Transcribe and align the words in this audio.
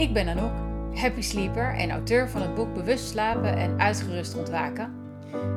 Ik 0.00 0.12
ben 0.12 0.28
Anouk, 0.28 0.52
happy 0.94 1.20
sleeper 1.20 1.74
en 1.74 1.90
auteur 1.90 2.28
van 2.28 2.42
het 2.42 2.54
boek 2.54 2.74
Bewust 2.74 3.08
slapen 3.08 3.56
en 3.56 3.80
uitgerust 3.80 4.36
ontwaken. 4.36 4.92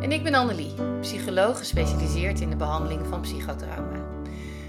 En 0.02 0.12
ik 0.12 0.24
ben 0.24 0.34
Annelie, 0.34 0.74
psycholoog 1.02 1.58
gespecialiseerd 1.58 2.40
in 2.40 2.50
de 2.50 2.56
behandeling 2.56 3.08
van 3.08 3.22
psychotrauma. 3.22 4.00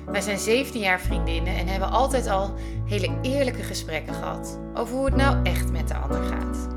Wij 0.06 0.20
zijn 0.20 0.38
17 0.38 0.80
jaar 0.80 1.00
vriendinnen 1.00 1.56
en 1.56 1.66
hebben 1.66 1.90
altijd 1.90 2.26
al 2.26 2.54
hele 2.84 3.18
eerlijke 3.22 3.62
gesprekken 3.62 4.14
gehad 4.14 4.58
over 4.74 4.96
hoe 4.96 5.04
het 5.04 5.16
nou 5.16 5.36
echt 5.42 5.72
met 5.72 5.88
de 5.88 5.94
ander 5.94 6.22
gaat. 6.22 6.68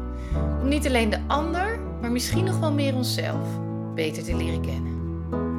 Om 0.61 0.67
niet 0.67 0.87
alleen 0.87 1.09
de 1.09 1.21
ander, 1.27 1.79
maar 2.01 2.11
misschien 2.11 2.43
nog 2.43 2.59
wel 2.59 2.71
meer 2.71 2.95
onszelf 2.95 3.47
beter 3.95 4.23
te 4.23 4.35
leren 4.35 4.61
kennen. 4.61 4.95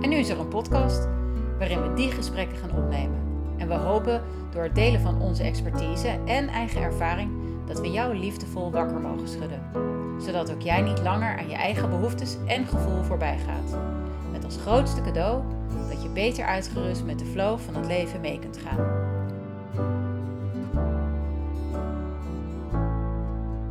En 0.03 0.09
nu 0.09 0.17
is 0.17 0.29
er 0.29 0.41
een 0.41 0.49
podcast 0.49 1.09
waarin 1.59 1.83
we 1.83 1.95
die 1.95 2.11
gesprekken 2.11 2.59
gaan 2.59 2.83
opnemen. 2.83 3.28
En 3.59 3.69
we 3.69 3.75
hopen 3.75 4.23
door 4.53 4.63
het 4.63 4.75
delen 4.75 5.01
van 5.01 5.21
onze 5.21 5.43
expertise 5.43 6.19
en 6.25 6.49
eigen 6.49 6.83
ervaring 6.83 7.31
dat 7.67 7.81
we 7.81 7.91
jou 7.91 8.17
liefdevol 8.19 8.71
wakker 8.71 9.01
mogen 9.01 9.29
schudden. 9.29 9.61
Zodat 10.21 10.53
ook 10.53 10.61
jij 10.63 10.81
niet 10.81 11.03
langer 11.03 11.39
aan 11.39 11.49
je 11.49 11.57
eigen 11.57 11.91
behoeftes 11.91 12.37
en 12.47 12.67
gevoel 12.67 13.03
voorbij 13.03 13.39
gaat. 13.39 13.79
Met 14.33 14.45
als 14.45 14.57
grootste 14.57 15.01
cadeau 15.01 15.43
dat 15.91 16.03
je 16.03 16.09
beter 16.09 16.45
uitgerust 16.45 17.05
met 17.05 17.19
de 17.19 17.25
flow 17.25 17.59
van 17.59 17.75
het 17.75 17.87
leven 17.87 18.21
mee 18.21 18.39
kunt 18.39 18.59
gaan. 18.59 19.07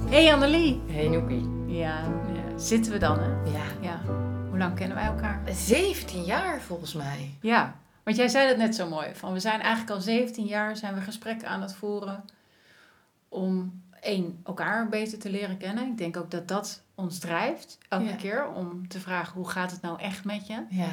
Hey 0.09 0.33
Annelie! 0.33 0.81
Hey 0.87 1.07
Noekie. 1.07 1.49
Ja, 1.65 2.03
zitten 2.55 2.91
we 2.91 2.97
dan 2.97 3.19
hè? 3.19 3.29
Ja, 3.51 3.63
Ja. 3.81 4.01
Hoe 4.49 4.57
lang 4.57 4.75
kennen 4.75 4.97
wij 4.97 5.05
elkaar? 5.05 5.41
17 5.51 6.23
jaar 6.23 6.61
volgens 6.61 6.93
mij. 6.93 7.35
Ja, 7.41 7.75
want 8.07 8.19
jij 8.19 8.27
zei 8.27 8.47
dat 8.47 8.57
net 8.57 8.75
zo 8.75 8.87
mooi. 8.89 9.15
Van 9.15 9.33
we 9.33 9.39
zijn 9.39 9.59
eigenlijk 9.59 9.91
al 9.91 10.01
17 10.01 10.45
jaar 10.45 10.77
zijn 10.77 10.93
we 10.93 11.01
gesprekken 11.01 11.47
aan 11.47 11.61
het 11.61 11.73
voeren 11.75 12.25
om 13.29 13.81
één 14.01 14.39
elkaar 14.43 14.89
beter 14.89 15.19
te 15.19 15.29
leren 15.29 15.57
kennen. 15.57 15.87
Ik 15.87 15.97
denk 15.97 16.17
ook 16.17 16.31
dat 16.31 16.47
dat 16.47 16.81
ons 16.95 17.19
drijft 17.19 17.77
elke 17.89 18.05
Ja. 18.05 18.15
keer 18.15 18.47
om 18.47 18.87
te 18.87 18.99
vragen 18.99 19.33
hoe 19.33 19.49
gaat 19.49 19.71
het 19.71 19.81
nou 19.81 19.99
echt 19.99 20.23
met 20.23 20.47
je. 20.47 20.63
Ja, 20.69 20.89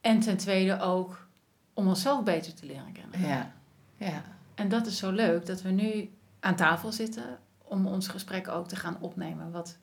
En 0.00 0.20
ten 0.20 0.36
tweede 0.36 0.80
ook 0.80 1.26
om 1.74 1.88
onszelf 1.88 2.22
beter 2.24 2.54
te 2.54 2.66
leren 2.66 2.92
kennen. 2.92 3.20
ja, 3.28 3.52
ja. 3.96 4.22
En 4.54 4.68
dat 4.68 4.86
is 4.86 4.98
zo 4.98 5.10
leuk 5.10 5.46
dat 5.46 5.62
we 5.62 5.70
nu 5.70 6.10
aan 6.40 6.56
tafel 6.56 6.92
zitten 6.92 7.38
om 7.58 7.86
ons 7.86 8.08
gesprek 8.08 8.48
ook 8.48 8.68
te 8.68 8.76
gaan 8.76 8.96
opnemen. 9.00 9.50
Wat 9.50 9.76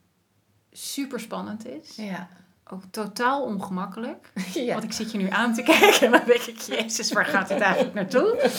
super 0.72 1.20
spannend 1.20 1.66
is. 1.66 1.96
Ja. 1.96 2.28
Ook 2.70 2.82
totaal 2.90 3.42
ongemakkelijk. 3.44 4.32
ja. 4.54 4.72
Want 4.72 4.84
ik 4.84 4.92
zit 4.92 5.12
je 5.12 5.18
nu 5.18 5.28
aan 5.28 5.54
te 5.54 5.62
kijken 5.72 6.06
en 6.06 6.10
dan 6.10 6.22
denk 6.26 6.40
ik, 6.42 6.58
jezus, 6.58 7.12
waar 7.12 7.26
gaat 7.26 7.48
dit 7.48 7.60
eigenlijk 7.60 7.94
naartoe? 7.94 8.50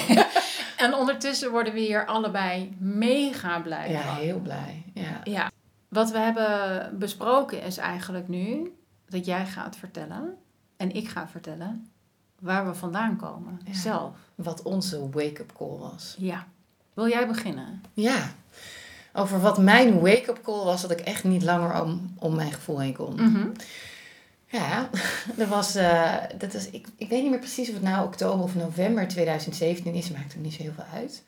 en 0.76 0.94
ondertussen 0.94 1.50
worden 1.50 1.72
we 1.72 1.80
hier 1.80 2.06
allebei 2.06 2.76
mega 2.78 3.60
blij 3.60 3.90
Ja, 3.90 4.00
van. 4.02 4.14
heel 4.14 4.38
blij. 4.40 4.84
Ja. 4.94 5.20
Ja. 5.24 5.50
Wat 5.88 6.10
we 6.10 6.18
hebben 6.18 6.98
besproken 6.98 7.62
is 7.62 7.76
eigenlijk 7.76 8.28
nu 8.28 8.74
dat 9.08 9.26
jij 9.26 9.46
gaat 9.46 9.76
vertellen 9.76 10.36
en 10.76 10.94
ik 10.94 11.08
ga 11.08 11.28
vertellen 11.28 11.90
waar 12.38 12.66
we 12.66 12.74
vandaan 12.74 13.16
komen. 13.16 13.60
Ja. 13.64 13.74
Zelf. 13.74 14.16
Wat 14.34 14.62
onze 14.62 15.10
wake-up 15.10 15.52
call 15.56 15.78
was. 15.78 16.14
Ja. 16.18 16.46
Wil 16.94 17.08
jij 17.08 17.26
beginnen? 17.26 17.82
Ja. 17.94 18.32
Over 19.12 19.40
wat 19.40 19.58
mijn 19.58 20.00
wake-up 20.00 20.38
call 20.42 20.64
was, 20.64 20.82
dat 20.82 20.90
ik 20.90 21.00
echt 21.00 21.24
niet 21.24 21.42
langer 21.42 21.82
om, 21.82 22.14
om 22.18 22.34
mijn 22.34 22.52
gevoel 22.52 22.80
heen 22.80 22.94
kon. 22.94 23.14
Mhm. 23.14 23.46
Ja, 24.46 24.88
dat 25.36 25.48
was, 25.58 25.74
eh, 25.74 26.14
dat 26.38 26.52
was 26.52 26.70
ik, 26.70 26.86
ik 26.96 27.08
weet 27.08 27.22
niet 27.22 27.30
meer 27.30 27.38
precies 27.38 27.68
of 27.68 27.74
het 27.74 27.82
nou 27.82 28.06
oktober 28.06 28.44
of 28.44 28.54
november 28.54 29.08
2017 29.08 29.94
is, 29.94 30.10
maakt 30.10 30.32
er 30.32 30.38
niet 30.38 30.54
zo 30.54 30.62
heel 30.62 30.72
veel 30.72 30.84
uit. 30.94 31.22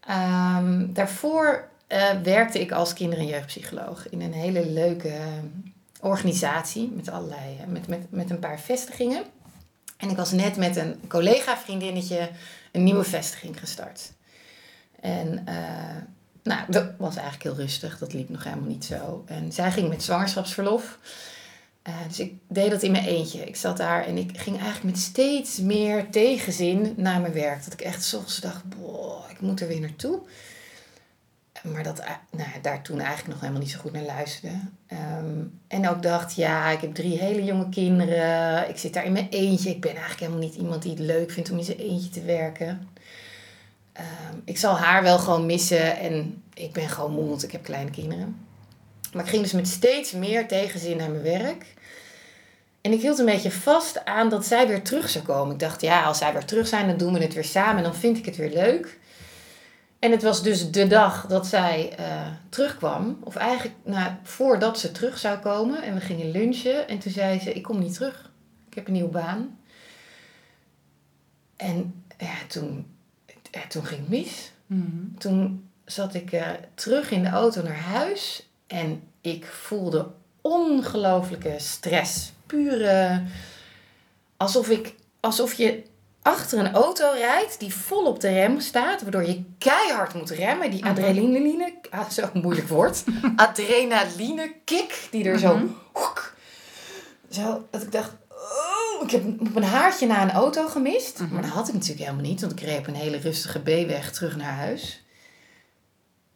Ehm, 0.00 0.92
daarvoor 0.92 1.68
eh, 1.86 2.10
werkte 2.22 2.60
ik 2.60 2.72
als 2.72 2.92
kinder- 2.92 3.18
en 3.18 3.26
jeugdpsycholoog 3.26 4.08
in 4.08 4.20
een 4.20 4.32
hele 4.32 4.66
leuke 4.66 5.14
organisatie 6.00 6.92
met 6.94 7.08
allerlei, 7.08 7.58
eh, 7.60 7.66
met, 7.66 7.88
met, 7.88 8.10
met 8.10 8.30
een 8.30 8.38
paar 8.38 8.60
vestigingen. 8.60 9.22
En 9.96 10.10
ik 10.10 10.16
was 10.16 10.32
net 10.32 10.56
met 10.56 10.76
een 10.76 11.00
collega-vriendinnetje 11.08 12.30
een 12.72 12.84
nieuwe 12.84 13.04
vestiging 13.04 13.58
gestart. 13.58 14.12
En 15.00 15.46
eh, 15.46 15.54
nou, 16.42 16.60
dat 16.68 16.86
was 16.98 17.16
eigenlijk 17.16 17.42
heel 17.42 17.64
rustig, 17.64 17.98
dat 17.98 18.12
liep 18.12 18.28
nog 18.28 18.44
helemaal 18.44 18.68
niet 18.68 18.84
zo. 18.84 19.24
En 19.26 19.52
zij 19.52 19.72
ging 19.72 19.88
met 19.88 20.02
zwangerschapsverlof. 20.02 20.98
Eh, 21.82 21.94
dus 22.08 22.20
ik 22.20 22.34
deed 22.48 22.70
dat 22.70 22.82
in 22.82 22.92
mijn 22.92 23.04
eentje. 23.04 23.46
Ik 23.46 23.56
zat 23.56 23.76
daar 23.76 24.04
en 24.04 24.16
ik 24.16 24.38
ging 24.38 24.56
eigenlijk 24.56 24.94
met 24.94 24.98
steeds 24.98 25.58
meer 25.58 26.10
tegenzin 26.10 26.94
naar 26.96 27.20
mijn 27.20 27.32
werk. 27.32 27.64
Dat 27.64 27.72
ik 27.72 27.80
echt 27.80 28.04
soms 28.04 28.40
dacht, 28.40 28.62
boah, 28.64 29.30
ik 29.30 29.40
moet 29.40 29.60
er 29.60 29.68
weer 29.68 29.80
naartoe. 29.80 30.20
Maar 31.62 31.82
dat 31.82 31.98
eh, 31.98 32.10
nou, 32.30 32.48
daar 32.62 32.82
toen 32.82 32.98
eigenlijk 33.00 33.28
nog 33.28 33.40
helemaal 33.40 33.60
niet 33.60 33.70
zo 33.70 33.78
goed 33.78 33.92
naar 33.92 34.02
luisterde. 34.02 34.58
Ehm, 34.86 35.40
en 35.68 35.88
ook 35.88 36.02
dacht, 36.02 36.34
ja, 36.34 36.70
ik 36.70 36.80
heb 36.80 36.94
drie 36.94 37.18
hele 37.18 37.44
jonge 37.44 37.68
kinderen. 37.68 38.68
Ik 38.68 38.76
zit 38.76 38.94
daar 38.94 39.04
in 39.04 39.12
mijn 39.12 39.28
eentje. 39.30 39.70
Ik 39.70 39.80
ben 39.80 39.90
eigenlijk 39.90 40.20
helemaal 40.20 40.48
niet 40.48 40.54
iemand 40.54 40.82
die 40.82 40.90
het 40.90 41.00
leuk 41.00 41.30
vindt 41.30 41.50
om 41.50 41.58
in 41.58 41.64
zijn 41.64 41.78
eentje 41.78 42.10
te 42.10 42.22
werken. 42.22 42.88
Ehm, 43.92 44.36
ik 44.44 44.58
zal 44.58 44.76
haar 44.76 45.02
wel 45.02 45.18
gewoon 45.18 45.46
missen 45.46 45.98
en 45.98 46.42
ik 46.54 46.72
ben 46.72 46.88
gewoon 46.88 47.12
moe, 47.12 47.28
want 47.28 47.42
ik 47.42 47.52
heb 47.52 47.62
kleine 47.62 47.90
kinderen. 47.90 48.46
Maar 49.12 49.24
ik 49.24 49.30
ging 49.30 49.42
dus 49.42 49.52
met 49.52 49.68
steeds 49.68 50.12
meer 50.12 50.48
tegenzin 50.48 50.96
naar 50.96 51.10
mijn 51.10 51.22
werk. 51.22 51.74
En 52.80 52.92
ik 52.92 53.00
hield 53.00 53.18
een 53.18 53.24
beetje 53.24 53.52
vast 53.52 54.04
aan 54.04 54.28
dat 54.28 54.46
zij 54.46 54.68
weer 54.68 54.82
terug 54.82 55.08
zou 55.08 55.24
komen. 55.24 55.52
Ik 55.52 55.60
dacht, 55.60 55.80
ja, 55.80 56.04
als 56.04 56.18
zij 56.18 56.32
weer 56.32 56.44
terug 56.44 56.66
zijn, 56.66 56.86
dan 56.86 56.96
doen 56.96 57.12
we 57.12 57.22
het 57.22 57.34
weer 57.34 57.44
samen 57.44 57.76
en 57.76 57.82
dan 57.82 57.94
vind 57.94 58.16
ik 58.16 58.24
het 58.24 58.36
weer 58.36 58.52
leuk. 58.52 58.98
En 59.98 60.10
het 60.10 60.22
was 60.22 60.42
dus 60.42 60.70
de 60.70 60.86
dag 60.86 61.26
dat 61.26 61.46
zij 61.46 61.94
eh, 61.96 62.26
terugkwam. 62.48 63.18
Of 63.24 63.36
eigenlijk 63.36 63.76
nou, 63.84 64.12
voordat 64.22 64.78
ze 64.78 64.92
terug 64.92 65.18
zou 65.18 65.38
komen. 65.38 65.82
En 65.82 65.94
we 65.94 66.00
gingen 66.00 66.30
lunchen. 66.30 66.88
En 66.88 66.98
toen 66.98 67.12
zei 67.12 67.40
ze, 67.40 67.52
ik 67.52 67.62
kom 67.62 67.78
niet 67.78 67.94
terug. 67.94 68.30
Ik 68.68 68.74
heb 68.74 68.86
een 68.86 68.92
nieuwe 68.92 69.08
baan. 69.08 69.58
En 71.56 72.04
ja, 72.18 72.34
toen, 72.48 72.91
ja, 73.52 73.60
toen 73.68 73.84
ging 73.86 74.00
het 74.00 74.08
mis 74.08 74.50
Mhm. 74.66 75.18
toen 75.18 75.68
zat 75.84 76.14
ik 76.14 76.32
eh, 76.32 76.46
terug 76.74 77.10
in 77.10 77.22
de 77.22 77.28
auto 77.28 77.62
naar 77.62 77.80
huis 77.80 78.48
en 78.66 79.02
ik 79.20 79.44
voelde 79.46 80.08
ongelooflijke 80.40 81.54
stress. 81.58 82.32
Pure, 82.46 83.22
alsof, 84.36 84.68
ik, 84.68 84.94
alsof 85.20 85.52
je 85.54 85.82
achter 86.22 86.58
een 86.58 86.72
auto 86.74 87.10
rijdt 87.12 87.60
die 87.60 87.74
vol 87.74 88.06
op 88.06 88.20
de 88.20 88.28
rem 88.28 88.60
staat, 88.60 89.02
waardoor 89.02 89.24
je 89.26 89.42
keihard 89.58 90.14
moet 90.14 90.30
remmen. 90.30 90.70
Die 90.70 90.80
Mhm. 90.80 90.88
adrenaline, 90.90 91.74
ah, 91.90 92.10
zo 92.10 92.30
moeilijk 92.32 92.68
woord, 92.68 93.04
adrenaline 93.36 94.52
kick 94.64 95.08
die 95.10 95.24
er 95.24 95.38
zo, 95.38 95.56
Mhm. 95.56 95.66
hoek, 95.92 96.34
zo, 97.30 97.66
dat 97.70 97.82
ik 97.82 97.92
dacht, 97.92 98.12
ik 99.04 99.10
heb 99.10 99.40
op 99.40 99.56
een 99.56 99.62
haartje 99.62 100.06
na 100.06 100.22
een 100.22 100.30
auto 100.30 100.68
gemist. 100.68 101.18
Mhm. 101.18 101.32
Maar 101.32 101.42
dat 101.42 101.50
had 101.50 101.68
ik 101.68 101.74
natuurlijk 101.74 102.00
helemaal 102.00 102.24
niet, 102.30 102.40
want 102.40 102.52
ik 102.52 102.60
reed 102.60 102.78
op 102.78 102.86
een 102.86 102.94
hele 102.94 103.16
rustige 103.16 103.58
B-weg 103.60 104.12
terug 104.12 104.36
naar 104.36 104.54
huis. 104.54 105.04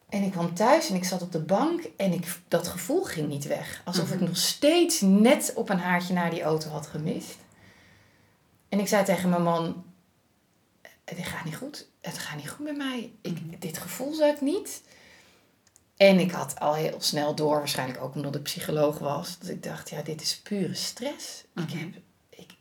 En 0.08 0.22
ik 0.22 0.30
kwam 0.30 0.54
thuis 0.54 0.88
en 0.88 0.94
ik 0.96 1.04
zat 1.04 1.22
op 1.22 1.32
de 1.32 1.40
bank 1.40 1.82
en 1.96 2.12
ik, 2.12 2.38
dat 2.48 2.68
gevoel 2.68 3.02
ging 3.04 3.28
niet 3.28 3.44
weg. 3.46 3.82
Alsof 3.84 4.08
ik 4.10 4.14
Mhm. 4.20 4.24
nog 4.24 4.36
steeds 4.36 5.00
net 5.00 5.52
op 5.54 5.68
een 5.68 5.78
haartje 5.78 6.14
naar 6.14 6.30
die 6.30 6.42
auto 6.42 6.68
had 6.68 6.86
gemist. 6.86 7.36
En 8.68 8.78
ik 8.78 8.88
zei 8.88 9.04
tegen 9.04 9.28
mijn 9.28 9.42
man, 9.42 9.84
het 11.04 11.18
gaat 11.26 11.44
niet 11.44 11.56
goed. 11.56 11.88
Het 12.00 12.18
gaat 12.18 12.36
niet 12.36 12.50
goed 12.50 12.66
met 12.66 12.76
mij. 12.76 13.12
Ik, 13.20 13.32
Mhm. 13.32 13.58
Dit 13.58 13.78
gevoel 13.78 14.14
zou 14.14 14.30
ik 14.32 14.40
niet. 14.40 14.82
En 15.96 16.18
ik 16.18 16.30
had 16.30 16.60
al 16.60 16.74
heel 16.74 17.00
snel 17.00 17.34
door, 17.34 17.56
waarschijnlijk 17.58 18.00
ook 18.02 18.14
omdat 18.14 18.34
ik 18.34 18.42
psycholoog 18.42 18.98
was, 18.98 19.38
dat 19.38 19.48
ik 19.48 19.62
dacht, 19.62 19.90
ja, 19.90 20.02
dit 20.02 20.20
is 20.22 20.40
pure 20.40 20.74
stress. 20.74 21.44
Ik, 21.54 21.70
heb, 21.70 21.88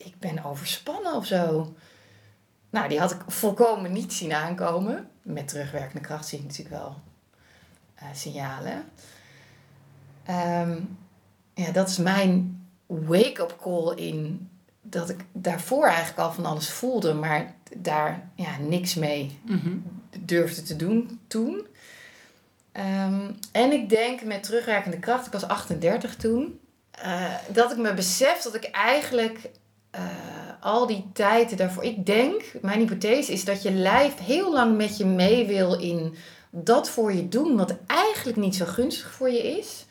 ik, 0.05 0.19
ben 0.19 0.43
overspannen 0.43 1.13
of 1.16 1.25
zo. 1.25 1.73
Nou, 2.69 2.89
die 2.89 3.00
had 3.00 3.12
ik 3.12 3.21
volkomen 3.27 3.91
niet 3.91 4.13
zien 4.13 4.33
aankomen. 4.33 5.09
Met 5.21 5.47
terugwerkende 5.47 6.01
kracht 6.01 6.27
zie 6.27 6.39
ik 6.39 6.44
natuurlijk 6.45 6.75
wel 6.75 6.95
eh, 7.95 8.07
signalen. 8.13 8.83
Ehm, 10.25 10.80
ja, 11.53 11.71
dat 11.71 11.89
is 11.89 11.97
mijn 11.97 12.65
wake-up 12.85 13.57
call 13.62 13.95
in 13.95 14.50
dat 14.81 15.09
ik 15.09 15.25
daarvoor 15.31 15.85
eigenlijk 15.88 16.19
al 16.19 16.31
van 16.33 16.45
alles 16.45 16.69
voelde, 16.69 17.13
maar 17.13 17.53
daar 17.77 18.30
ja, 18.35 18.57
niks 18.57 18.95
mee 18.95 19.39
Mhm. 19.44 19.77
durfde 20.19 20.62
te 20.63 20.75
doen 20.75 21.19
toen. 21.27 21.68
Ehm, 22.71 23.31
en 23.51 23.71
ik 23.71 23.89
denk 23.89 24.24
met 24.24 24.44
terugwerkende 24.44 25.00
kracht, 25.00 25.25
ik 25.25 25.31
was 25.31 25.47
38 25.47 26.15
toen, 26.15 26.59
eh, 26.91 27.33
dat 27.50 27.71
ik 27.71 27.77
me 27.77 27.94
besef 27.94 28.41
dat 28.41 28.56
ik 28.56 28.63
eigenlijk 28.63 29.50
eh, 29.95 30.01
al 30.59 30.88
die 30.88 31.09
tijden 31.13 31.57
daarvoor. 31.57 31.83
Ik 31.83 32.06
denk, 32.06 32.44
mijn 32.62 32.80
hypothese 32.80 33.31
is 33.31 33.45
dat 33.45 33.62
je 33.62 33.71
lijf 33.71 34.18
heel 34.18 34.53
lang 34.53 34.77
met 34.77 34.97
je 34.97 35.06
mee 35.06 35.45
wil 35.45 35.80
in 35.80 36.15
dat 36.50 36.89
voor 36.89 37.13
je 37.13 37.30
doen, 37.30 37.57
wat 37.57 37.75
eigenlijk 37.88 38.38
niet 38.38 38.56
zo 38.56 38.65
gunstig 38.65 39.12
voor 39.12 39.30
je 39.30 39.57
is. 39.57 39.86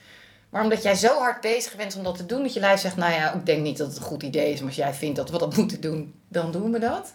Maar 0.51 0.63
omdat 0.63 0.83
jij 0.83 0.95
zo 0.95 1.19
hard 1.19 1.41
bezig 1.41 1.77
bent 1.77 1.97
om 1.97 2.03
dat 2.03 2.17
te 2.17 2.27
doen, 2.27 2.43
dat 2.43 2.55
je 2.55 2.61
lijf 2.61 2.81
zegt, 2.81 2.97
nou 2.97 3.13
ja, 3.13 3.33
ik 3.33 3.47
denk 3.47 3.63
niet 3.63 3.79
dat 3.79 3.87
het 3.87 3.97
een 3.97 4.03
goed 4.03 4.23
idee 4.23 4.53
is, 4.53 4.59
maar 4.59 4.69
als 4.69 4.77
jij 4.77 4.95
vindt 4.95 5.17
dat 5.17 5.31
we 5.31 5.39
dat 5.39 5.57
moeten 5.59 5.81
doen, 5.81 6.15
dan 6.29 6.53
doen 6.53 6.73
we 6.73 6.79
dat. 6.79 7.13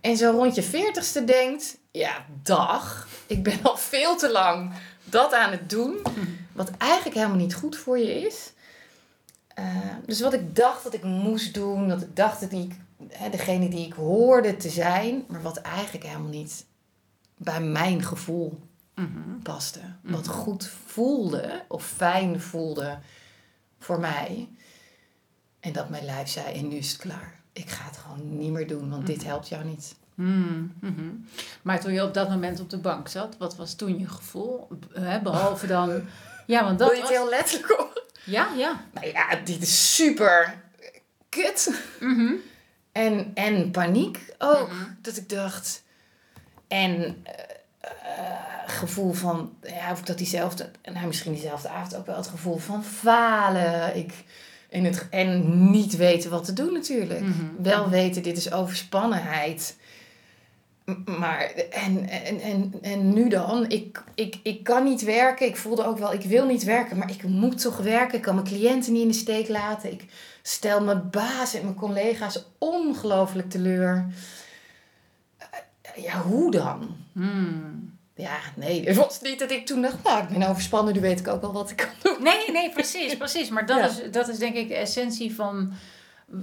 En 0.00 0.16
zo 0.16 0.30
rond 0.30 0.54
je 0.54 0.62
veertigste 0.62 1.24
denkt, 1.24 1.78
ja, 1.90 2.24
dag. 2.42 3.08
Ik 3.26 3.42
ben 3.42 3.58
al 3.62 3.76
veel 3.76 4.16
te 4.16 4.30
lang 4.30 4.72
dat 5.04 5.32
aan 5.32 5.50
het 5.50 5.70
doen. 5.70 6.02
Wat 6.52 6.70
eigenlijk 6.78 7.16
helemaal 7.16 7.36
niet 7.36 7.54
goed 7.54 7.76
voor 7.76 7.98
je 7.98 8.20
is. 8.20 8.52
Eh, 9.58 9.64
dus 10.06 10.20
wat 10.20 10.32
ik 10.32 10.56
dacht 10.56 10.84
dat 10.84 10.94
ik 10.94 11.02
moest 11.04 11.54
doen, 11.54 11.88
dat 11.88 12.02
ik 12.02 12.16
dacht 12.16 12.40
dat 12.40 12.52
ik 12.52 12.72
hè, 13.08 13.30
degene 13.30 13.68
die 13.68 13.86
ik 13.86 13.92
hoorde 13.92 14.56
te 14.56 14.68
zijn, 14.68 15.24
maar 15.28 15.42
wat 15.42 15.56
eigenlijk 15.56 16.04
helemaal 16.06 16.30
niet 16.30 16.64
bij 17.36 17.60
mijn 17.60 18.02
gevoel 18.02 18.58
Mhm. 18.94 19.38
paste. 19.42 19.80
Wat 20.02 20.28
goed 20.28 20.66
voelde 20.86 21.62
of 21.68 21.84
fijn 21.86 22.40
voelde 22.40 22.98
voor 23.78 24.00
mij. 24.00 24.48
En 25.60 25.72
dat 25.72 25.88
mijn 25.88 26.04
lijf 26.04 26.28
zei, 26.28 26.54
en 26.54 26.68
nu 26.68 26.76
is 26.76 26.92
het 26.92 27.00
klaar. 27.00 27.40
Ik 27.52 27.70
ga 27.70 27.84
het 27.84 27.96
gewoon 27.96 28.38
niet 28.38 28.52
meer 28.52 28.66
doen, 28.68 28.90
want 28.90 29.06
dit 29.06 29.24
helpt 29.24 29.48
jou 29.48 29.64
niet. 29.64 29.94
Mm, 30.14 30.72
mhm. 30.80 31.10
Maar 31.62 31.80
toen 31.80 31.92
je 31.92 32.02
op 32.02 32.14
dat 32.14 32.28
moment 32.28 32.60
op 32.60 32.70
de 32.70 32.78
bank 32.78 33.08
zat, 33.08 33.36
wat 33.38 33.56
was 33.56 33.74
toen 33.74 33.98
je 33.98 34.08
gevoel? 34.08 34.68
Behalve 35.22 35.66
dan. 35.66 35.90
Ja, 36.46 36.64
want 36.64 36.78
dat 36.78 36.88
Wil 36.88 36.96
je 36.96 37.02
het 37.02 37.10
was... 37.12 37.20
heel 37.20 37.30
letterlijk? 37.30 37.97
Ja, 38.24 38.48
ja. 38.56 38.84
Nou 38.92 39.06
ja, 39.06 39.36
dit 39.44 39.62
is 39.62 39.94
super 39.94 40.62
kut. 41.28 41.82
Mhm. 42.00 42.32
En, 42.92 43.30
en 43.34 43.70
paniek 43.70 44.34
ook. 44.38 44.68
Mhm. 44.68 44.84
Dat 45.02 45.16
ik 45.16 45.28
dacht. 45.28 45.82
En 46.68 47.16
eh, 47.22 47.32
eh, 47.80 48.34
gevoel 48.66 49.12
van. 49.12 49.56
Ja, 49.62 49.92
of 49.92 49.98
ik 49.98 50.06
dat 50.06 50.18
diezelfde. 50.18 50.70
Nou, 50.92 51.06
misschien 51.06 51.32
diezelfde 51.32 51.68
avond 51.68 51.96
ook 51.96 52.06
wel 52.06 52.16
het 52.16 52.26
gevoel 52.26 52.58
van 52.58 52.84
falen. 52.84 53.96
Ik, 53.96 54.12
en, 54.70 54.84
het, 54.84 55.06
en 55.10 55.70
niet 55.70 55.96
weten 55.96 56.30
wat 56.30 56.44
te 56.44 56.52
doen 56.52 56.72
natuurlijk. 56.72 57.20
Mhm. 57.20 57.62
Wel 57.62 57.88
weten, 57.88 58.22
dit 58.22 58.36
is 58.36 58.52
overspannenheid. 58.52 59.76
Maar, 61.18 61.40
en, 61.70 62.08
en, 62.08 62.40
en, 62.40 62.74
en 62.82 63.12
nu 63.12 63.28
dan? 63.28 63.68
Ik, 63.70 64.02
ik, 64.14 64.38
ik 64.42 64.64
kan 64.64 64.84
niet 64.84 65.02
werken. 65.02 65.46
Ik 65.46 65.56
voelde 65.56 65.84
ook 65.84 65.98
wel, 65.98 66.12
ik 66.12 66.22
wil 66.22 66.46
niet 66.46 66.64
werken, 66.64 66.98
maar 66.98 67.10
ik 67.10 67.22
moet 67.22 67.60
toch 67.60 67.76
werken. 67.76 68.16
Ik 68.16 68.22
kan 68.22 68.34
mijn 68.34 68.46
cliënten 68.46 68.92
niet 68.92 69.02
in 69.02 69.08
de 69.08 69.14
steek 69.14 69.48
laten. 69.48 69.92
Ik 69.92 70.04
stel 70.42 70.82
mijn 70.82 71.10
baas 71.10 71.54
en 71.54 71.62
mijn 71.62 71.74
collega's 71.74 72.44
ongelooflijk 72.58 73.50
teleur. 73.50 74.06
Ja, 75.96 76.20
hoe 76.22 76.50
dan? 76.50 76.96
Hmm. 77.12 77.96
Ja, 78.14 78.38
nee, 78.56 78.84
het 78.88 78.96
was 78.96 79.20
niet 79.20 79.38
dat 79.38 79.50
ik 79.50 79.66
toen 79.66 79.82
dacht, 79.82 80.02
nou, 80.04 80.22
ik 80.22 80.28
ben 80.28 80.48
overspannen, 80.48 80.94
nu 80.94 81.00
weet 81.00 81.20
ik 81.20 81.28
ook 81.28 81.40
wel 81.40 81.52
wat 81.52 81.70
ik 81.70 81.76
kan 81.76 81.88
doen. 82.02 82.22
Nee, 82.22 82.50
nee, 82.52 82.70
precies, 82.70 83.16
precies. 83.24 83.48
Maar 83.48 83.66
dat, 83.66 83.78
Ja. 83.78 83.86
is, 83.86 84.10
dat 84.10 84.28
is 84.28 84.38
denk 84.38 84.54
ik 84.54 84.68
de 84.68 84.74
essentie 84.74 85.34
van 85.34 85.72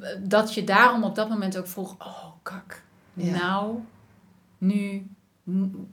eh, 0.02 0.10
dat 0.20 0.54
je 0.54 0.64
daarom 0.64 1.04
op 1.04 1.16
dat 1.16 1.30
moment 1.30 1.58
ook 1.58 1.68
vroeg: 1.68 1.96
oh, 2.00 2.26
kak. 2.44 2.82
Ja. 3.14 3.32
Nou, 3.38 3.78
nu 4.58 5.08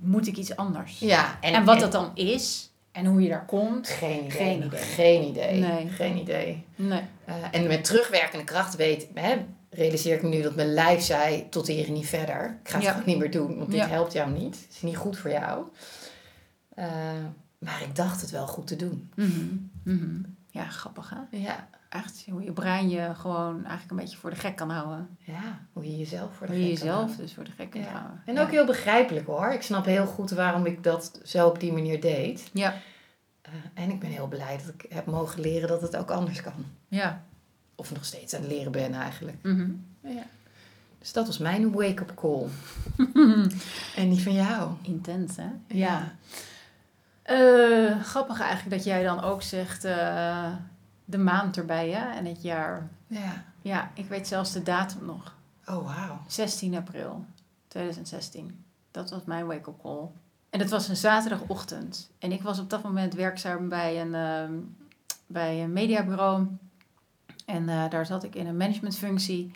moet 0.01 0.27
ik 0.27 0.37
iets 0.37 0.57
anders. 0.57 0.99
Ja, 0.99 1.39
En, 1.41 1.65
wat 1.65 1.81
dat 1.81 1.93
dan 1.93 2.11
is 2.15 2.71
en 2.93 3.07
hoe 3.07 3.23
je 3.23 3.29
daar 3.29 3.45
komt. 3.47 3.89
Geen 3.89 4.25
idee. 4.25 4.31
Geen 4.31 4.63
idee. 4.63 4.79
Geen 4.81 5.23
idee. 5.29 5.61
Nee. 5.61 5.89
Geen 5.89 6.17
idee. 6.17 6.65
Nee. 6.77 7.03
Eh, 7.25 7.35
en 7.53 7.67
met 7.67 7.85
terugwerkende 7.85 8.45
kracht 8.45 8.77
weet, 8.77 9.07
hè, 9.15 9.37
realiseer 9.71 10.15
ik 10.15 10.23
me 10.23 10.29
nu 10.29 10.43
dat 10.43 10.55
mijn 10.55 10.73
lijf 10.75 11.03
zei 11.03 11.49
tot 11.49 11.67
hier 11.67 11.87
en 11.87 11.93
niet 11.93 12.07
verder. 12.07 12.59
Ik 12.63 12.69
ga 12.69 12.75
het 12.77 12.85
Ja. 12.85 12.91
gewoon 12.93 13.07
niet 13.07 13.19
meer 13.19 13.31
doen, 13.31 13.57
want 13.59 13.71
dit 13.71 13.81
Ja. 13.81 13.87
helpt 13.89 14.13
jou 14.13 14.31
niet. 14.31 14.57
Het 14.61 14.75
is 14.75 14.83
niet 14.83 14.97
goed 14.97 15.19
voor 15.19 15.31
jou. 15.31 15.65
Eh, 16.75 16.87
maar 17.59 17.83
ik 17.83 17.97
dacht 17.97 18.21
het 18.21 18.31
wel 18.31 18.47
goed 18.47 18.67
te 18.67 18.77
doen. 18.77 19.11
Mhm. 19.15 19.47
Mhm. 19.85 20.21
Ja, 20.51 20.65
grappig 20.65 21.11
hè? 21.11 21.39
Ja. 21.39 21.69
Echt 21.93 22.25
hoe 22.31 22.43
je 22.43 22.53
brein 22.53 22.89
je 22.91 23.15
gewoon 23.15 23.55
eigenlijk 23.55 23.91
een 23.91 23.97
beetje 23.97 24.17
voor 24.17 24.31
de 24.31 24.37
gek 24.37 24.57
kan 24.57 24.71
houden. 24.71 25.17
ja, 25.19 25.59
hoe 25.73 25.85
je 25.91 25.97
jezelf 25.99 26.35
voor 26.37 26.47
de 26.47 26.53
Hoe 26.53 26.63
je 26.63 26.69
gek 26.69 26.79
kan 26.79 26.87
jezelf 26.87 27.05
houden. 27.05 27.25
dus 27.25 27.35
voor 27.35 27.45
de 27.45 27.51
gek 27.51 27.71
kan 27.71 27.81
Ja. 27.81 27.87
houden. 27.87 28.23
En 28.27 28.35
Ja. 28.35 28.43
ook 28.43 28.51
heel 28.51 28.67
begrijpelijk 28.67 29.27
hoor. 29.27 29.53
Ik 29.53 29.63
snap 29.63 29.85
heel 29.85 30.07
goed 30.07 30.31
waarom 30.31 30.67
ik 30.67 30.83
dat 30.85 31.21
zo 31.25 31.47
op 31.49 31.61
die 31.61 31.73
manier 31.73 32.01
deed. 32.01 32.51
Ja, 32.53 32.75
Eh, 33.43 33.53
en 33.75 33.91
ik 33.91 34.01
ben 34.01 34.11
heel 34.11 34.27
blij 34.29 34.57
dat 34.57 34.75
ik 34.75 34.87
heb 34.93 35.07
mogen 35.07 35.41
leren 35.41 35.69
dat 35.69 35.83
het 35.83 35.97
ook 35.97 36.11
anders 36.11 36.43
kan. 36.43 36.53
ja. 36.89 37.23
Of 37.75 37.93
nog 37.93 38.05
steeds 38.05 38.35
aan 38.35 38.41
het 38.43 38.51
leren 38.51 38.73
ben 38.73 38.95
eigenlijk. 38.95 39.37
Mhm. 39.43 39.71
Ja. 40.01 40.23
Dus 40.99 41.13
dat 41.13 41.27
was 41.27 41.39
mijn 41.39 41.73
wake-up 41.73 42.13
call. 42.15 42.47
en 43.97 44.11
die 44.11 44.23
van 44.23 44.33
jou. 44.33 44.71
Intens 44.83 45.37
hè? 45.37 45.47
Ja. 45.67 46.13
Eh, 47.23 48.01
grappig 48.03 48.41
eigenlijk 48.41 48.77
dat 48.77 48.85
jij 48.85 49.03
dan 49.03 49.21
ook 49.23 49.43
zegt 49.43 49.85
eh, 49.85 50.53
de 51.13 51.19
maand 51.19 51.57
erbij 51.57 51.91
hè? 51.91 52.11
en 52.11 52.25
het 52.25 52.43
jaar. 52.43 52.89
Ja. 53.07 53.45
Ja, 53.63 53.91
ik 53.95 54.09
weet 54.09 54.29
zelfs 54.29 54.53
de 54.53 54.63
datum 54.63 55.05
nog. 55.05 55.35
Oh, 55.67 55.85
wauw. 55.85 56.21
16 56.27 56.75
april 56.75 57.25
2016. 57.69 58.65
Dat 58.91 59.11
was 59.11 59.25
mijn 59.25 59.47
wake-up 59.47 59.83
call. 59.83 60.09
En 60.51 60.61
het 60.61 60.71
was 60.71 60.89
een 60.89 60.97
zaterdagochtend. 60.97 62.11
En 62.19 62.33
ik 62.33 62.43
was 62.43 62.59
op 62.59 62.71
dat 62.71 62.83
moment 62.83 63.15
werkzaam 63.15 63.69
bij 63.69 64.01
een, 64.01 64.15
ehm, 64.15 64.53
bij 65.27 65.63
een 65.63 65.73
mediabureau. 65.73 66.47
En 67.47 67.69
eh, 67.69 67.91
daar 67.91 68.07
zat 68.07 68.25
ik 68.25 68.35
in 68.35 68.47
een 68.47 68.57
managementfunctie. 68.57 69.53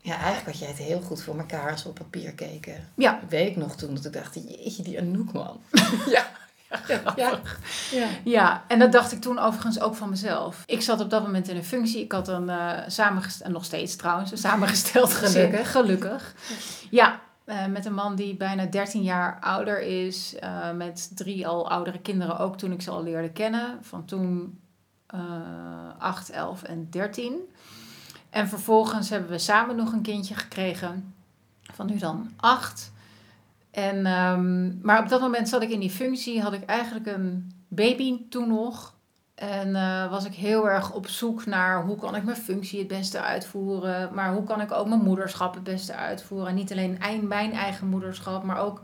Ja, 0.00 0.16
eigenlijk 0.16 0.46
had 0.46 0.58
jij 0.58 0.68
het 0.68 0.78
heel 0.78 1.00
goed 1.00 1.22
voor 1.22 1.38
elkaar 1.38 1.70
als 1.70 1.82
we 1.82 1.88
op 1.88 1.94
papier 1.94 2.32
keken. 2.32 2.88
Ja. 2.94 3.20
Weet 3.28 3.50
ik 3.50 3.56
nog 3.56 3.76
toen 3.76 3.94
dat 3.94 4.04
ik 4.04 4.12
dacht, 4.12 4.34
jeetje, 4.34 4.82
die 4.82 5.00
Anouk 5.00 5.32
man. 5.32 5.60
ja. 6.16 6.30
Ja. 6.88 7.00
ja. 7.16 7.40
ja. 7.90 8.06
Ja, 8.24 8.64
en 8.66 8.78
dat 8.78 8.92
dacht 8.92 9.12
ik 9.12 9.20
toen 9.20 9.38
overigens 9.38 9.80
ook 9.80 9.94
van 9.94 10.08
mezelf. 10.08 10.62
Ik 10.66 10.82
zat 10.82 11.00
op 11.00 11.10
dat 11.10 11.22
moment 11.22 11.48
in 11.48 11.56
een 11.56 11.64
functie. 11.64 12.02
Ik 12.02 12.12
had 12.12 12.28
een 12.28 12.48
uh, 12.48 12.78
samengesteld, 12.86 13.46
en 13.46 13.52
nog 13.52 13.64
steeds 13.64 13.96
trouwens, 13.96 14.30
een 14.30 14.38
samengesteld 14.48 15.12
gezin. 15.12 15.46
Gelukkig. 15.46 15.70
Gelukkig. 15.70 16.34
Ja, 16.90 17.20
uh, 17.46 17.66
met 17.66 17.84
een 17.86 17.94
man 17.94 18.14
die 18.14 18.36
bijna 18.36 18.66
13 18.66 19.02
jaar 19.02 19.38
ouder 19.40 19.80
is. 19.80 20.34
Uh, 20.42 20.70
met 20.72 21.10
drie 21.14 21.46
al 21.46 21.70
oudere 21.70 21.98
kinderen 21.98 22.38
ook 22.38 22.58
toen 22.58 22.72
ik 22.72 22.82
ze 22.82 22.90
al 22.90 23.02
leerde 23.02 23.30
kennen. 23.30 23.78
Van 23.80 24.04
toen 24.04 24.60
uh, 25.14 25.20
8, 25.98 26.30
11 26.30 26.62
en 26.62 26.86
13. 26.90 27.34
En 28.30 28.48
vervolgens 28.48 29.10
hebben 29.10 29.30
we 29.30 29.38
samen 29.38 29.76
nog 29.76 29.92
een 29.92 30.02
kindje 30.02 30.34
gekregen. 30.34 31.14
Van 31.72 31.86
nu 31.86 31.98
dan 31.98 32.30
8. 32.36 32.92
En, 33.70 34.06
um, 34.06 34.78
maar 34.82 35.02
op 35.02 35.08
dat 35.08 35.20
moment 35.20 35.48
zat 35.48 35.62
ik 35.62 35.70
in 35.70 35.80
die 35.80 35.90
functie, 35.90 36.42
had 36.42 36.52
ik 36.52 36.64
eigenlijk 36.64 37.06
een 37.06 37.52
baby 37.68 38.28
toen 38.28 38.48
nog. 38.48 38.98
En 39.34 39.68
uh, 39.68 40.10
was 40.10 40.24
ik 40.24 40.34
heel 40.34 40.68
erg 40.68 40.92
op 40.92 41.08
zoek 41.08 41.46
naar 41.46 41.82
hoe 41.84 41.96
kan 41.96 42.16
ik 42.16 42.24
mijn 42.24 42.36
functie 42.36 42.78
het 42.78 42.88
beste 42.88 43.20
uitvoeren. 43.20 44.14
Maar 44.14 44.32
hoe 44.32 44.44
kan 44.44 44.60
ik 44.60 44.72
ook 44.72 44.88
mijn 44.88 45.00
moederschap 45.00 45.54
het 45.54 45.62
beste 45.62 45.94
uitvoeren. 45.94 46.48
En 46.48 46.54
niet 46.54 46.72
alleen 46.72 46.98
mijn 47.28 47.52
eigen 47.52 47.86
moederschap, 47.86 48.42
maar 48.42 48.58
ook 48.58 48.82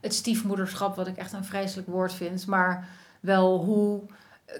het 0.00 0.14
stiefmoederschap, 0.14 0.96
wat 0.96 1.06
ik 1.06 1.16
echt 1.16 1.32
een 1.32 1.44
vreselijk 1.44 1.88
woord 1.88 2.12
vind. 2.12 2.46
Maar 2.46 2.88
wel 3.20 3.64
hoe 3.64 4.02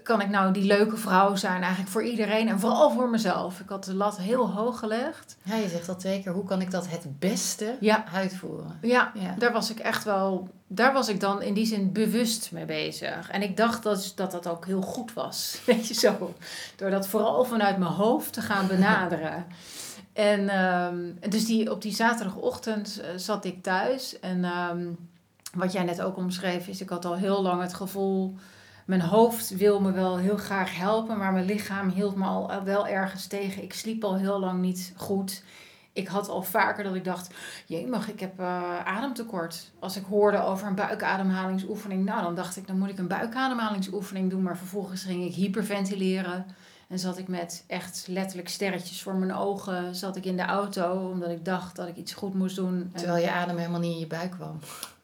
kan 0.03 0.21
ik 0.21 0.29
nou 0.29 0.53
die 0.53 0.65
leuke 0.65 0.97
vrouw 0.97 1.37
zijn 1.37 1.61
eigenlijk 1.63 1.91
voor 1.91 2.05
iedereen 2.05 2.49
en 2.49 2.61
vooral 2.61 2.91
voor 2.91 3.09
mezelf. 3.09 3.61
Ik 3.61 3.69
had 3.69 3.85
de 3.85 3.95
lat 3.95 4.19
heel 4.19 4.51
hoog 4.51 4.79
gelegd. 4.79 5.37
Ja, 5.43 5.57
je 5.57 5.69
zegt 5.69 5.89
al 5.89 5.97
twee 5.97 6.23
keer, 6.23 6.33
hoe 6.33 6.45
kan 6.45 6.61
ik 6.61 6.71
dat 6.71 6.89
het 6.89 7.19
beste 7.19 7.77
ja. 7.81 8.05
uitvoeren? 8.13 8.79
Ja, 8.83 9.13
ja, 9.15 9.35
daar 9.39 9.53
was 9.53 9.71
ik 9.71 9.79
echt 9.79 10.05
wel, 10.05 10.49
daar 10.67 10.93
was 10.93 11.09
ik 11.09 11.21
dan 11.21 11.43
in 11.43 11.55
die 11.55 11.67
zin 11.67 11.93
bewust 11.93 12.53
mee 12.53 12.65
bezig. 12.65 13.31
En 13.31 13.43
ik 13.43 13.57
dacht 13.57 13.83
dat 13.83 14.13
dat, 14.17 14.31
dat 14.31 14.49
ook 14.49 14.67
heel 14.67 14.83
goed 14.83 15.13
was, 15.13 15.59
weet 15.67 15.89
je 15.89 15.95
zo. 15.95 16.35
Door 16.77 16.91
dat 16.91 17.09
vooral 17.09 17.45
vanuit 17.45 17.79
mijn 17.79 17.93
hoofd 17.93 18.33
te 18.33 18.41
gaan 18.41 18.67
benaderen. 18.67 19.47
en 20.13 20.65
um, 20.65 21.19
dus 21.29 21.47
die, 21.47 21.71
op 21.71 21.83
die 21.83 21.95
zaterdagochtend 21.95 23.01
uh, 23.01 23.07
zat 23.17 23.45
ik 23.45 23.63
thuis 23.63 24.21
en 24.21 24.45
um, 24.45 24.97
wat 25.55 25.73
jij 25.73 25.85
net 25.85 26.03
ook 26.03 26.17
omschreef 26.17 26.67
is, 26.69 26.81
ik 26.81 26.89
had 26.89 27.05
al 27.05 27.17
heel 27.17 27.43
lang 27.43 27.63
het 27.63 27.75
gevoel 27.75 28.35
mijn 28.85 29.01
hoofd 29.01 29.57
wil 29.57 29.81
me 29.81 29.93
wel 29.93 30.17
heel 30.17 30.37
graag 30.37 30.77
helpen, 30.77 31.19
maar 31.19 31.33
mijn 31.33 31.45
lichaam 31.45 31.89
hield 31.89 32.17
me 32.17 32.25
al 32.25 32.65
wel 32.65 32.87
ergens 32.87 33.27
tegen. 33.27 33.63
Ik 33.63 33.75
sliep 33.75 34.05
al 34.05 34.17
heel 34.17 34.41
lang 34.41 34.61
niet 34.61 34.93
goed. 34.97 35.43
Ik 35.93 36.09
had 36.09 36.29
al 36.29 36.43
vaker 36.43 36.85
dat 36.85 36.95
ik 36.95 37.05
dacht, 37.05 37.35
jemig, 37.67 38.11
ik 38.11 38.21
heb 38.21 38.41
uh, 38.41 38.85
ademtekort. 38.85 39.71
Als 39.79 39.97
ik 39.97 40.05
hoorde 40.05 40.43
over 40.43 40.67
een 40.67 40.75
buikademhalingsoefening, 40.75 42.05
nou 42.05 42.23
dan 42.23 42.35
dacht 42.35 42.57
ik, 42.57 42.67
dan 42.67 42.79
moet 42.79 42.89
ik 42.89 42.99
een 42.99 43.09
buikademhalingsoefening 43.09 44.31
doen. 44.31 44.43
Maar 44.43 44.57
vervolgens 44.57 45.03
ging 45.03 45.25
ik 45.25 45.35
hyperventileren. 45.35 46.47
En 46.89 46.99
zat 46.99 47.19
ik 47.19 47.29
met 47.29 47.65
echt 47.67 48.05
letterlijk 48.09 48.49
sterretjes 48.49 49.03
voor 49.03 49.15
mijn 49.15 49.35
ogen, 49.35 49.95
zat 49.95 50.17
ik 50.17 50.25
in 50.25 50.37
de 50.37 50.43
auto, 50.43 51.11
omdat 51.11 51.31
ik 51.31 51.45
dacht 51.45 51.77
dat 51.77 51.89
ik 51.89 51.97
iets 51.97 52.15
goed 52.15 52.35
moest 52.35 52.57
doen. 52.57 52.91
Terwijl 52.95 53.25
je 53.25 53.31
adem 53.31 53.57
helemaal 53.57 53.81
niet 53.81 53.93
in 53.93 53.99
je 53.99 54.07
buik 54.07 54.31
kwam. 54.31 54.59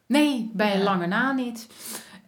Nee, 0.07 0.51
bij 0.53 0.75
een 0.75 0.83
lange 0.83 1.07
na 1.07 1.33
niet. 1.33 1.67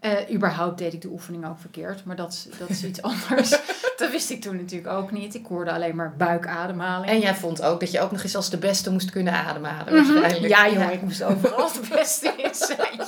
Uh, 0.05 0.35
überhaupt 0.35 0.79
deed 0.79 0.93
ik 0.93 1.01
de 1.01 1.09
oefening 1.09 1.47
ook 1.47 1.59
verkeerd, 1.59 2.05
maar 2.05 2.17
dat, 2.17 2.49
dat 2.59 2.69
is 2.69 2.85
iets 2.85 3.03
anders. 3.13 3.51
dat 3.97 4.11
wist 4.11 4.31
ik 4.31 4.41
toen 4.41 4.57
natuurlijk 4.57 4.93
ook 4.93 5.11
niet. 5.11 5.35
Ik 5.35 5.47
hoorde 5.47 5.73
alleen 5.73 5.97
maar 5.97 6.17
buikademhaling. 6.17 7.11
En 7.11 7.21
jij 7.21 7.35
vond 7.35 7.63
ook 7.63 7.81
dat 7.81 7.91
je 7.91 8.01
ook 8.01 8.11
nog 8.11 8.23
eens 8.23 8.37
als 8.37 8.51
de 8.51 8.59
beste 8.59 8.93
moest 8.93 9.11
kunnen 9.11 9.33
ademhalen. 9.33 9.95
Mm 9.95 10.05
-hmm. 10.05 10.47
Ja, 10.47 10.71
joh, 10.71 10.93
ik 10.93 11.03
moest 11.03 11.23
overal 11.23 11.73
de 11.73 11.89
beste 11.95 12.35
in 12.37 12.55
zijn. 12.55 13.01